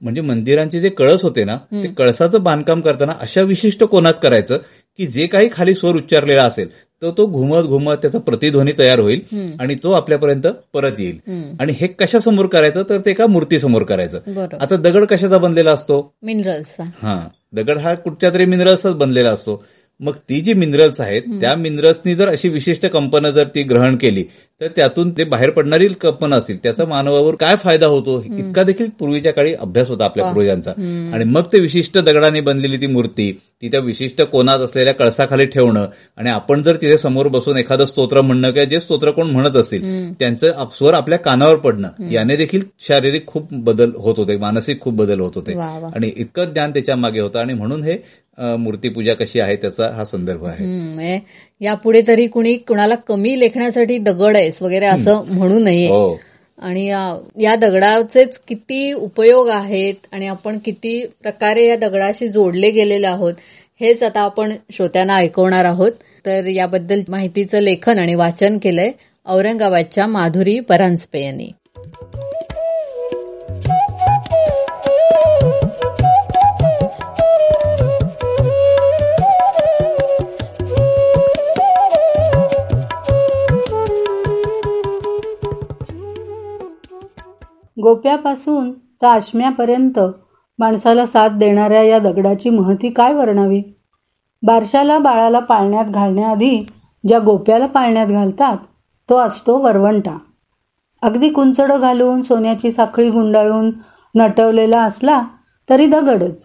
म्हणजे 0.00 0.20
मंदिरांचे 0.20 0.80
जे 0.80 0.88
कळस 0.88 1.22
होते 1.22 1.44
ना 1.44 1.56
ते 1.72 1.88
कळसाचं 1.88 2.42
बांधकाम 2.42 2.80
करताना 2.80 3.12
अशा 3.20 3.42
विशिष्ट 3.42 3.82
कोणात 3.84 4.14
करायचं 4.22 4.58
की 4.98 5.06
जे 5.06 5.26
काही 5.26 5.48
खाली 5.52 5.74
स्वर 5.74 5.96
उच्चारलेला 5.96 6.44
असेल 6.44 6.68
तर 7.02 7.10
तो 7.18 7.26
घुमत 7.26 7.62
घुमत 7.62 7.96
त्याचा 8.02 8.18
प्रतिध्वनी 8.18 8.72
तयार 8.78 8.98
होईल 8.98 9.20
आणि 9.60 9.74
तो 9.82 9.92
आपल्यापर्यंत 9.92 10.46
परत 10.74 10.92
येईल. 10.98 11.18
आणि 11.60 11.72
हे 11.76 11.86
कशासमोर 11.86 12.46
करायचं? 12.46 12.82
तर 12.82 12.98
ते 12.98 13.10
एका 13.10 13.26
मूर्तीसमोर 13.26 13.82
करायचं. 13.82 14.40
आता 14.60 14.76
दगड 14.76 15.04
कशाचा 15.04 15.38
बनलेला 15.38 15.72
असतो? 15.72 16.00
मिनरल्सचा 16.22 16.84
हा. 17.02 17.20
दगड 17.52 17.78
हा 17.78 17.94
कुठच्या 17.94 18.30
तरी 18.34 18.44
मिनरल्सच 18.44 18.94
बनलेला 18.94 19.30
असतो. 19.30 19.62
मग 20.00 20.12
ती 20.28 20.40
जी 20.40 20.52
मिनरल्स 20.52 21.00
आहेत 21.00 21.22
त्या 21.40 21.54
मिनरल्सनी 21.56 22.14
जर 22.14 22.28
अशी 22.28 22.48
विशिष्ट 22.48 22.86
कंपनं 22.86 23.30
जर 23.30 23.46
ती 23.46 23.62
ग्रहण 23.62 23.96
केली 23.96 24.22
तर 24.60 24.66
त्यातून 24.66 25.10
ते 25.10 25.24
बाहेर 25.24 25.50
पडणारी 25.50 25.88
कंपनं 25.88 26.36
असतील 26.36 26.56
त्याचा 26.62 26.84
मानवावर 26.84 27.34
काय 27.34 27.56
फायदा 27.56 27.86
होतो? 27.86 28.22
इतका 28.38 28.62
देखील 28.62 28.86
पूर्वीच्या 28.98 29.32
काळी 29.32 29.54
अभ्यास 29.54 29.88
होता 29.88 30.04
आपल्या 30.04 30.32
पूर्वजांचा. 30.34 30.70
आणि 31.14 31.24
मग 31.24 31.42
ते 31.52 31.60
विशिष्ट 31.60 31.98
दगडाने 31.98 32.40
बनलेली 32.40 32.76
ती 32.76 32.86
मूर्ती 32.86 33.30
ती 33.62 33.68
त्या 33.68 33.80
विशिष्ट 33.80 34.22
कोणात 34.22 34.58
असलेल्या 34.58 34.94
कळसाखाली 34.94 35.44
ठेवणं 35.46 35.86
आणि 36.16 36.30
आपण 36.30 36.62
जर 36.62 36.76
तिथे 36.76 36.98
समोर 36.98 37.28
बसून 37.28 37.56
एखादं 37.56 37.86
स्तोत्र 37.86 38.20
म्हणणं 38.20 38.50
किंवा 38.50 38.64
जे 38.64 38.80
स्तोत्र 38.80 39.10
कोण 39.10 39.30
म्हणत 39.30 39.56
असतील 39.56 40.12
त्यांचं 40.14 40.52
आप- 40.56 40.76
स्वर 40.78 40.94
आपल्या 40.94 41.18
कानावर 41.18 41.56
पडणं 41.56 41.88
याने 42.10 42.36
देखील 42.36 42.62
शारीरिक 42.88 43.26
खूप 43.26 43.48
बदल 43.52 43.90
होत 43.96 44.14
होते 44.18 44.36
मानसिक 44.36 44.80
खूप 44.80 44.94
बदल 44.94 45.20
होत 45.20 45.32
होते. 45.34 45.52
आणि 45.94 46.12
इतकं 46.16 46.44
ज्ञान 46.44 46.70
त्याच्यामागे 46.70 47.20
होतं 47.20 47.38
आणि 47.38 47.54
म्हणून 47.54 47.82
हे 47.82 47.96
मूर्तीपूजा 48.58 49.14
कशी 49.14 49.40
आहे 49.40 49.56
त्याचा 49.56 49.90
हा 49.90 50.04
संदर्भ 50.04 50.44
आहे. 50.44 50.64
म्हणजे 50.66 51.18
यापुढे 51.60 52.02
तरी 52.08 52.26
कुणी 52.26 52.56
कुणाला 52.56 52.94
कमी 52.94 53.38
लेखण्यासाठी 53.40 53.98
दगड 53.98 54.36
आहेस 54.36 54.62
वगैरे 54.62 54.86
असं 54.86 55.24
म्हणू 55.28 55.58
नये. 55.58 55.86
हो. 55.86 56.18
आणि 56.62 56.86
या 57.40 57.54
दगडाचेच 57.56 58.38
किती 58.48 58.92
उपयोग 58.92 59.48
आहेत 59.48 60.06
आणि 60.12 60.26
आपण 60.26 60.58
किती 60.64 61.06
प्रकारे 61.22 61.66
या 61.66 61.76
दगडाशी 61.76 62.28
जोडले 62.28 62.70
गेलेले 62.70 63.06
आहोत 63.06 63.34
हेच 63.80 64.02
आता 64.02 64.20
आपण 64.20 64.52
श्रोत्यांना 64.72 65.16
ऐकवणार 65.16 65.64
आहोत. 65.64 65.92
तर 66.26 66.46
याबद्दल 66.46 67.02
माहितीचं 67.08 67.58
लेखन 67.58 67.98
आणि 67.98 68.14
वाचन 68.14 68.58
केलंय 68.58 68.90
औरंगाबादच्या 69.26 70.06
माधुरी 70.06 70.58
परांजपे 70.60 71.20
यांनी. 71.20 71.50
गोप्यापासून 87.78 88.72
तर 89.02 89.06
आश्म्यापर्यंत 89.06 89.98
माणसाला 90.58 91.06
साथ 91.06 91.28
देणाऱ्या 91.28 91.82
या 91.82 91.98
दगडाची 91.98 92.50
महती 92.50 92.88
काय 92.90 93.12
वर्णावी? 93.12 93.62
बारशाला 94.42 94.98
बाळाला 94.98 95.38
पाळण्यात 95.38 95.84
घालण्याआधी 95.84 96.56
ज्या 97.08 97.18
गोप्याला 97.18 97.66
पाळण्यात 97.66 98.06
घालतात 98.06 98.56
तो 99.08 99.16
असतो 99.16 99.58
वरवंटा. 99.58 100.16
अगदी 101.02 101.28
कुंचडं 101.28 101.80
घालून 101.80 102.22
सोन्याची 102.22 102.70
साखळी 102.70 103.10
गुंडाळून 103.10 103.70
नटवलेला 104.14 104.82
असला 104.82 105.22
तरी 105.68 105.86
दगडच. 105.86 106.44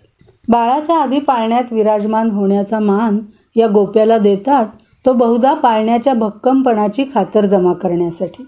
बाळाच्या 0.50 0.98
आधी 0.98 1.20
पाळण्यात 1.20 1.74
विराजमान 1.74 2.32
होण्याचा 2.32 2.80
मान 2.80 3.20
या 3.56 3.68
गोप्याला 3.68 4.18
देतात 4.18 4.66
तो 5.06 5.14
बहुधा 5.14 5.54
पाळण्याच्या 5.54 6.14
भक्कमपणाची 6.14 7.06
खातर 7.14 7.46
जमा 7.46 7.74
करण्यासाठी. 7.74 8.44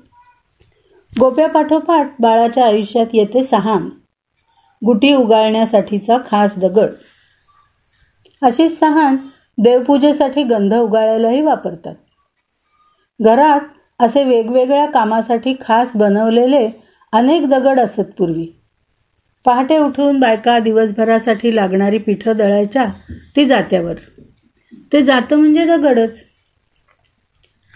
गोप्यापाठोपाठ 1.19 2.07
बाळाच्या 2.19 2.65
आयुष्यात 2.65 3.05
येते 3.13 3.43
सहान 3.43 3.89
गुटी 4.85 5.13
उगाळण्यासाठीचा 5.13 6.17
खास 6.29 6.57
दगड. 6.57 6.89
अशीच 8.41 8.79
सहान 8.79 9.15
देवपूजेसाठी 9.57 10.43
गंध 10.43 10.73
उगाळायलाही 10.73 11.41
वापरतात. 11.41 11.95
घरात 13.21 13.59
असे 13.99 14.23
वेगवेगळ्या 14.23 14.85
कामासाठी 14.85 15.53
खास 15.61 15.91
बनवलेले 15.95 16.69
अनेक 17.11 17.47
दगड 17.49 17.79
असत 17.79 18.11
पूर्वी. 18.17 18.45
पहाटे 19.45 19.77
उठून 19.77 20.19
बायका 20.19 20.59
दिवसभरासाठी 20.59 21.55
लागणारी 21.55 21.97
पिठं 21.97 22.37
दळायच्या 22.37 22.85
ती 23.35 23.45
जात्यावर. 23.45 23.93
ते 24.93 25.01
जातं 25.01 25.35
म्हणजे 25.35 25.65
दगडच. 25.65 26.19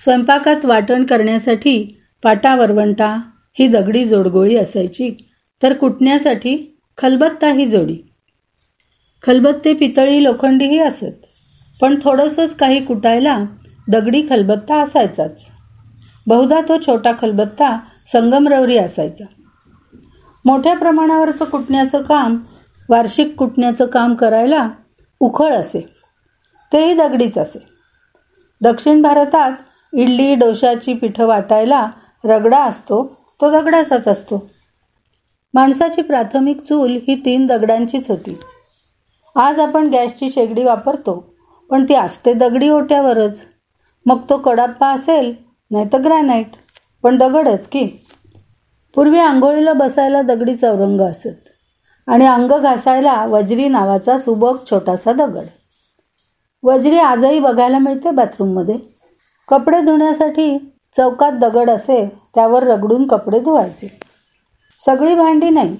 स्वयंपाकात 0.03 0.65
वाटण 0.65 1.05
करण्यासाठी 1.05 1.98
पाटा 2.23 2.55
वरवंटा 2.55 3.15
ही 3.59 3.67
दगडी 3.67 4.05
जोडगोळी 4.05 4.55
असायची. 4.55 5.15
तर 5.63 5.73
कुटण्यासाठी 5.73 6.77
खलबत्ता 6.97 7.51
ही 7.51 7.65
जोडी. 7.65 7.97
खलबत्ते 9.23 9.73
पितळी 9.73 10.23
लोखंडीही 10.23 10.79
असत 10.79 11.25
पण 11.81 11.99
थोडंसंच 12.03 12.55
काही 12.55 12.85
कुटायला 12.85 13.37
दगडी 13.89 14.23
खलबत्ता 14.29 14.81
असायचाच. 14.81 15.45
बहुधा 16.27 16.61
तो 16.61 16.77
छोटा 16.77 17.11
खलबत्ता 17.21 17.79
संगमरवरी 18.13 18.77
असायचा. 18.77 19.23
मोठ्या 20.45 20.75
प्रमाणावरचं 20.75 21.45
कुटण्याचं 21.45 22.01
काम 22.01 22.37
वार्षिक 22.89 23.35
कुटण्याचं 23.35 23.85
काम 23.85 24.15
करायला 24.15 24.69
उखळ 25.19 25.53
असे. 25.53 25.85
तेही 26.73 26.93
दगडीच 26.93 27.37
असे. 27.37 27.65
दक्षिण 28.61 29.01
भारतात 29.01 29.51
इडली 29.93 30.35
डोशाची 30.35 30.93
पिठं 30.93 31.25
वाटायला 31.25 31.89
रगडा 32.23 32.63
असतो 32.63 33.03
तो 33.41 33.49
दगडाचाच 33.51 34.07
असतो. 34.07 34.45
माणसाची 35.53 36.01
प्राथमिक 36.01 36.61
चूल 36.61 36.97
ही 37.07 37.15
तीन 37.15 37.45
दगडांचीच 37.47 38.09
होती. 38.09 38.35
आज 39.35 39.59
आपण 39.59 39.87
गॅसची 39.89 40.29
शेगडी 40.29 40.63
वापरतो 40.63 41.19
पण 41.69 41.85
ती 41.89 41.93
असते 41.93 42.33
दगडी 42.33 42.69
ओट्यावरच. 42.69 43.39
मग 44.05 44.21
तो 44.29 44.37
कडाप्पा 44.37 44.87
असेल 44.87 45.33
नाही 45.71 45.85
तर 45.93 46.01
ग्रॅनाईट 46.01 46.55
पण 47.03 47.17
दगडच 47.17 47.67
की. 47.67 47.85
पूर्वी 48.95 49.19
आंघोळीला 49.19 49.73
बसायला 49.73 50.21
दगडी 50.21 50.55
चौरंग 50.55 51.01
असत 51.01 51.49
आणि 52.07 52.25
अंग 52.25 52.51
घासायला 52.51 53.25
वज्री 53.25 53.67
नावाचा 53.67 54.17
सुबक 54.19 54.69
छोटासा 54.69 55.13
दगड. 55.13 55.45
वज्री 56.63 56.97
आजही 56.97 57.39
बघायला 57.39 57.77
मिळते 57.79 58.11
बाथरूममध्ये 58.11 58.75
कपडे 59.47 59.81
धुण्यासाठी 59.81 60.57
चौकात 60.97 61.31
दगड 61.31 61.69
असे 61.69 62.05
त्यावर 62.35 62.63
रगडून 62.63 63.07
कपडे 63.07 63.39
धुवायचे. 63.39 63.87
सगळी 64.85 65.15
भांडी 65.15 65.49
नाही 65.49 65.77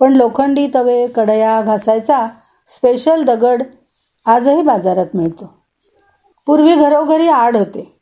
पण 0.00 0.12
लोखंडी 0.12 0.66
तवे 0.74 1.06
कढया 1.06 1.60
घासायचा 1.62 2.26
स्पेशल 2.74 3.22
दगड 3.22 3.62
आजही 4.26 4.62
बाजारात 4.62 5.14
मिळतो. 5.14 5.52
पूर्वी 6.46 6.74
घरोघरी 6.74 7.28
आड 7.28 7.56
होते 7.56 7.92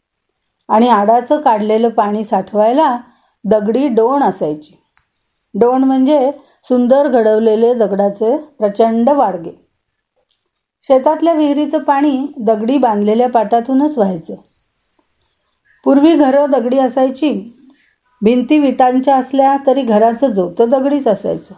आणि 0.69 0.89
आडाचं 0.89 1.41
काढलेलं 1.41 1.89
पाणी 1.89 2.25
साठवायला 2.25 2.97
दगडी 3.45 3.89
डोण 3.89 4.23
असायची. 4.23 4.75
डोण 5.55 5.85
म्हणजे 5.85 6.31
सुंदर 6.69 7.09
घडवलेले 7.09 7.75
दगडाचे 7.75 8.37
प्रचंड 8.37 9.11
वाडगे. 9.11 9.51
शेतातल्या 10.89 11.33
विहिरीचं 11.33 11.79
पाणी 11.79 12.27
दगडी 12.37 12.79
बांधलेल्या 12.79 13.29
पाटातूनच 13.29 13.99
व्हायचं. 13.99 14.35
पूर्वी 15.87 16.15
घरं 16.15 16.51
दगडी 16.51 16.79
असायची. 16.79 17.57
भिंती 18.23 18.59
विटांच्या 18.59 19.17
असल्या 19.17 19.57
तरी 19.67 19.83
घराचं 19.83 20.33
जोतं 20.33 20.71
दगडीच 20.71 21.07
असायचं. 21.07 21.55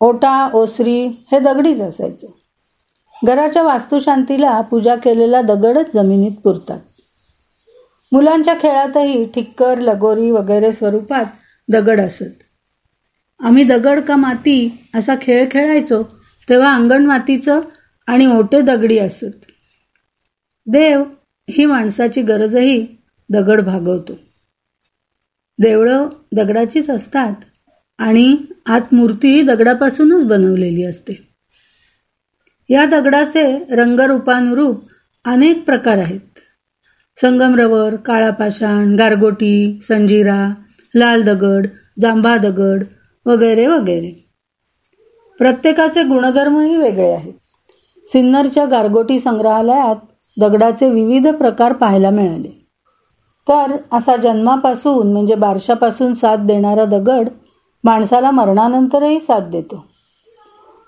ओटा 0.00 0.50
ओसरी 0.54 1.06
हे 1.06 1.38
दगडीच 1.38 1.80
असायचं. 1.80 2.26
घराच्या 3.26 3.62
वास्तुशांतीला 3.62 4.60
पूजा 4.60 4.94
केलेला 4.94 5.42
दगडच 5.42 5.86
जमिनीत 5.94 6.32
पुरतात. 6.44 6.80
मुलांच्या 8.12 8.54
खेळातही 8.54 9.24
ठिक्कर 9.24 9.78
लगोरी 9.78 10.30
वगैरे 10.30 10.72
स्वरूपात 10.72 11.24
दगड 11.68 12.00
असत. 12.00 12.42
आम्ही 13.40 13.64
दगड 13.64 14.00
का 14.00 14.16
माती 14.16 14.88
असा 14.94 15.14
खेळ 15.22 15.48
खेळायचो 15.50 16.02
तेव्हा 16.48 16.74
अंगण 16.74 17.06
मातीचं 17.06 17.60
आणि 18.06 18.26
ओटे 18.26 18.60
दगडी 18.60 18.98
असत. 18.98 19.44
देव 20.66 21.02
ही 21.50 21.64
माणसाची 21.64 22.22
गरजही 22.22 22.86
दगड 23.32 23.60
भागवतो. 23.60 24.12
देवळं 25.58 26.08
दगडाचीच 26.36 26.90
असतात 26.90 27.32
आणि 27.98 28.36
आत 28.66 28.94
मूर्तीही 28.94 29.42
दगडापासूनच 29.42 30.24
बनवलेली 30.24 30.82
असते. 30.84 31.28
या 32.68 32.84
दगडाचे 32.84 33.64
रंगरूपानुरूप 33.70 34.88
अनेक 35.24 35.64
प्रकार 35.64 35.98
आहेत. 35.98 36.20
संगमरवर 37.20 37.96
काळापाषाण 37.96 38.94
गारगोटी 38.94 39.80
संजिरा 39.88 40.54
लाल 40.94 41.22
दगड 41.22 41.66
जांभा 42.00 42.36
दगड 42.36 42.84
वगैरे 43.26 43.66
वगैरे. 43.66 44.28
प्रत्येकाचे 45.38 46.02
गुणधर्मही 46.02 46.76
वेगळे 46.76 47.12
आहेत. 47.12 47.32
सिन्नरच्या 48.06 48.64
गारगोटी 48.64 49.20
संग्रहालयात 49.20 49.96
दगडाचे 50.40 50.90
विविध 50.90 51.28
प्रकार 51.28 51.72
पाहायला 51.72 52.10
मिळाले. 52.10 52.61
तर 53.48 53.76
असा 53.92 54.16
जन्मापासून 54.16 55.12
म्हणजे 55.12 55.34
बारशापासून 55.34 56.14
साथ 56.14 56.36
देणारा 56.36 56.84
दगड 56.84 57.28
माणसाला 57.84 58.30
मरणानंतरही 58.30 59.20
साथ 59.20 59.40
देतो. 59.40 59.84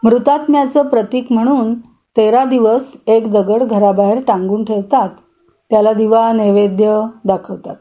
मृतात्म्याचं 0.03 0.89
प्रतीक 0.89 1.27
म्हणून 1.31 1.75
तेरा 2.17 2.45
दिवस 2.45 2.83
एक 3.07 3.33
दगड 3.33 3.63
घराबाहेर 3.63 4.19
टांगून 4.27 4.65
ठेवतात. 4.65 5.09
त्याला 5.71 5.93
दिवा 5.93 6.33
नैवेद्य 6.33 7.03
दाखवतात. 7.25 7.77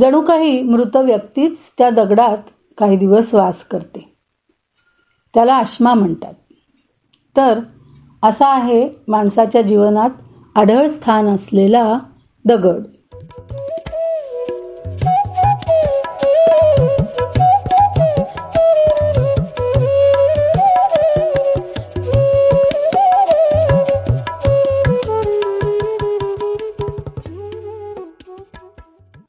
जणू 0.00 0.20
काही 0.20 0.62
मृत 0.62 0.96
व्यक्तीच 0.96 1.58
त्या 1.78 1.90
दगडात 1.90 2.38
काही 2.78 2.96
दिवस 2.96 3.34
वास 3.34 3.64
करते. 3.64 4.16
त्याला 5.34 5.54
आश्मा 5.54 5.94
म्हणतात. 5.94 6.34
तर 7.36 7.60
असा 8.22 8.46
आहे 8.46 8.90
माणसाच्या 9.08 9.62
जीवनात 9.62 10.10
आढळ 10.54 10.88
स्थान 10.88 11.26
असलेला 11.26 11.98
दगड. 12.44 12.82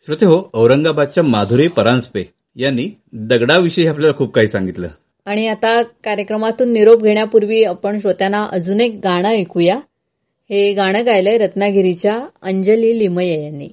श्रोते 0.07 0.25
हो 0.25 0.49
औरंगाबादच्या 0.53 1.23
माधुरी 1.23 1.67
परांजपे 1.67 2.29
यांनी 2.55 2.97
दगडाविषयी 3.13 3.87
आपल्याला 3.87 4.17
खूप 4.17 4.33
काही 4.33 4.47
सांगितलं. 4.47 4.87
आणि 5.25 5.47
आता 5.47 5.83
कार्यक्रमातून 5.83 6.73
निरोप 6.73 7.03
घेण्यापूर्वी 7.03 7.63
आपण 7.63 7.99
श्रोत्यांना 7.99 8.47
अजून 8.51 8.81
एक 8.81 8.99
गाणं 9.03 9.29
ऐकूया. 9.29 9.75
हे 10.49 10.73
गाणं 10.73 11.05
गायलंय 11.05 11.37
रत्नागिरीच्या 11.37 12.19
अंजली 12.41 12.99
लिमये 12.99 13.43
यांनी. 13.43 13.67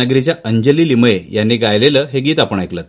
रत्नागिरीच्या 0.00 0.34
अंजली 0.44 0.88
लिमये 0.88 1.24
यांनी 1.30 1.56
गायलेलं 1.56 2.06
हे 2.12 2.20
गीत 2.20 2.40
आपण 2.40 2.60
ऐकलं 2.60 2.82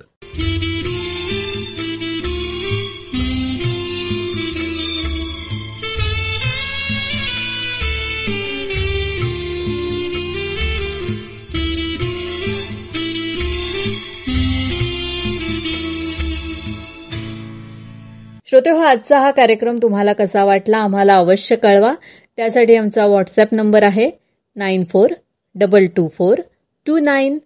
श्रोते 18.50 18.70
हो 18.70 18.78
आजचा 18.78 19.20
हा 19.20 19.32
कार्यक्रम 19.32 19.78
तुम्हाला 19.82 20.14
कसा 20.14 20.44
वाटला 20.44 20.78
आम्हाला 20.78 21.16
अवश्य 21.16 21.56
कळवा. 21.56 21.94
त्यासाठी 22.38 22.76
आमचा 22.76 23.06
व्हॉट्सअप 23.06 23.48
नंबर 23.52 23.84
आहे 23.84 24.10
nine 24.56 24.84
four 24.84 25.10
double 25.56 25.86
two 25.86 26.08
four 26.18 26.38
two 26.86 26.98
nine 26.98 27.38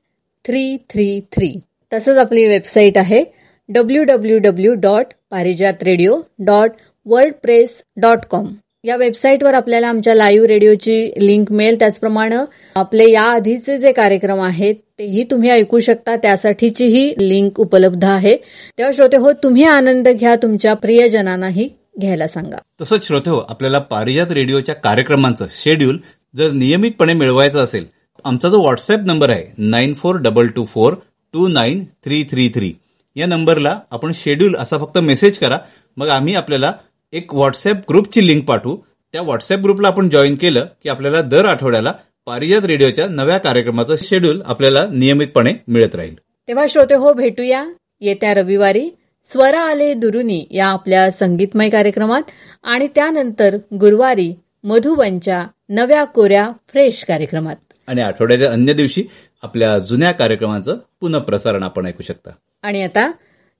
three 0.45 0.77
three 0.89 1.19
three 1.31 1.51
तसंच 1.93 2.17
आपली 2.17 2.47
वेबसाईट 2.47 2.97
आहे 2.97 3.23
W 3.69 4.03
W 4.03 4.37
W 4.39 4.73
dot 4.73 5.13
Parijat 5.31 5.83
radio 5.83 6.19
dot 6.45 6.71
WordPress 7.33 7.81
dot 7.97 8.25
com 8.29 8.47
या 8.83 8.95
वेबसाईटवर 8.95 9.53
आपल्याला 9.53 9.87
आमच्या 9.87 10.15
लाईव्ह 10.15 10.47
रेडिओची 10.47 11.11
लिंक 11.17 11.51
मिळेल. 11.51 11.79
त्याचप्रमाणे 11.79 12.35
आपले 12.75 13.09
या 13.11 13.21
आधीचे 13.21 13.77
जे 13.77 13.91
कार्यक्रम 13.91 14.41
आहेत 14.41 14.75
तेही 14.99 15.23
तुम्ही 15.23 15.49
ऐकू 15.49 15.79
शकता. 15.79 16.15
त्यासाठीचीही 16.15 17.13
लिंक 17.19 17.59
उपलब्ध 17.59 18.05
आहे. 18.05 18.35
तेव्हा 18.77 18.91
श्रोते 18.91 19.17
हो 19.17 19.31
तुम्ही 19.43 19.63
आनंद 19.63 20.07
घ्या. 20.09 20.35
तुमच्या 20.35 20.73
प्रियजनांनाही 20.73 21.67
घ्यायला 21.99 22.27
सांगा. 22.27 22.57
तसंच 22.81 23.07
श्रोते 23.07 23.29
हो 23.29 23.39
आपल्याला 23.49 23.79
पारिजात 23.79 24.31
रेडिओच्या 24.31 24.75
कार्यक्रमांचं 24.75 25.45
शेड्यूल 25.51 25.97
जर 26.35 26.51
नियमितपणे 26.51 27.13
मिळवायचं 27.13 27.59
असेल 27.59 27.85
आमचा 28.25 28.49
जो 28.49 28.59
व्हॉट्सअप 28.59 28.99
नंबर 29.05 29.29
आहे 29.29 29.45
nine 29.57 29.93
four 29.93 30.15
double 30.15 30.47
two 30.47 30.65
four 30.65 30.93
two 31.33 31.47
nine 31.47 31.83
three 32.03 32.23
three 32.23 32.47
three 32.55 32.73
या 33.15 33.25
नंबरला 33.25 33.79
आपण 33.91 34.11
शेड्यूल 34.15 34.55
असा 34.55 34.77
फक्त 34.77 34.97
मेसेज 34.97 35.37
करा. 35.37 35.57
मग 35.97 36.07
आम्ही 36.07 36.35
आपल्याला 36.35 36.71
एक 37.13 37.33
व्हॉट्सअप 37.33 37.75
ग्रुपची 37.89 38.27
लिंक 38.27 38.43
पाठवू. 38.45 38.77
त्या 39.13 39.21
व्हॉट्सअप 39.21 39.59
ग्रुपला 39.59 39.87
आपण 39.87 40.09
जॉईन 40.09 40.35
केलं 40.35 40.65
की 40.83 40.89
आपल्याला 40.89 41.21
दर 41.21 41.45
आठवड्याला 41.45 41.93
पारिजात 42.25 42.65
रेडिओच्या 42.65 43.07
नव्या 43.07 43.37
कार्यक्रमाचं 43.37 43.95
शेड्यूल 43.99 44.41
आपल्याला 44.45 44.85
नियमितपणे 44.93 45.53
मिळत 45.67 45.95
राहील. 45.95 46.15
तेव्हा 46.47 46.65
श्रोते 46.69 46.95
हो 46.95 47.13
भेटूया. 47.13 47.65
येत्या 48.01 48.33
रविवारी 48.33 48.89
स्वर 49.23 49.53
आले 49.53 49.93
दुरुनी 49.93 50.45
या 50.51 50.65
आपल्या 50.65 51.11
संगीतमय 51.11 51.69
कार्यक्रमात 51.69 52.31
आणि 52.63 52.87
त्यानंतर 52.95 53.55
गुरुवारी 53.73 54.33
मधुबनच्या 54.63 55.47
नव्या 55.69 56.03
कोऱ्या 56.03 56.51
फ्रेश 56.69 57.03
कार्यक्रमात. 57.07 57.55
आणि 57.87 58.01
आठवड्याच्या 58.01 58.51
अन्य 58.51 58.73
दिवशी 58.73 59.03
आपल्या 59.43 59.79
जुन्या 59.79 60.11
कार्यक्रमाचं 60.11 60.77
पुनःप्रसारण 60.99 61.63
आपण 61.63 61.85
ऐकू 61.85 62.03
शकता. 62.03 62.29
आणि 62.63 62.83
आता 62.83 63.11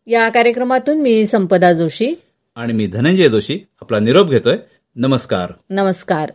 या 0.08 0.30
कार्यक्रमातून 0.30 1.02
मी 1.02 1.26
संपदा 1.26 1.74
जोशी. 1.74 2.22
आणि 2.56 2.74
मी 2.74 2.88
धनंजय 2.88 3.30
जोशी 3.30 3.68
आपला 3.82 4.00
निरोप 4.00 4.30
घेतोय. 4.30 4.58
नमस्कार. 4.96 5.52
नमस्कार. 5.70 6.32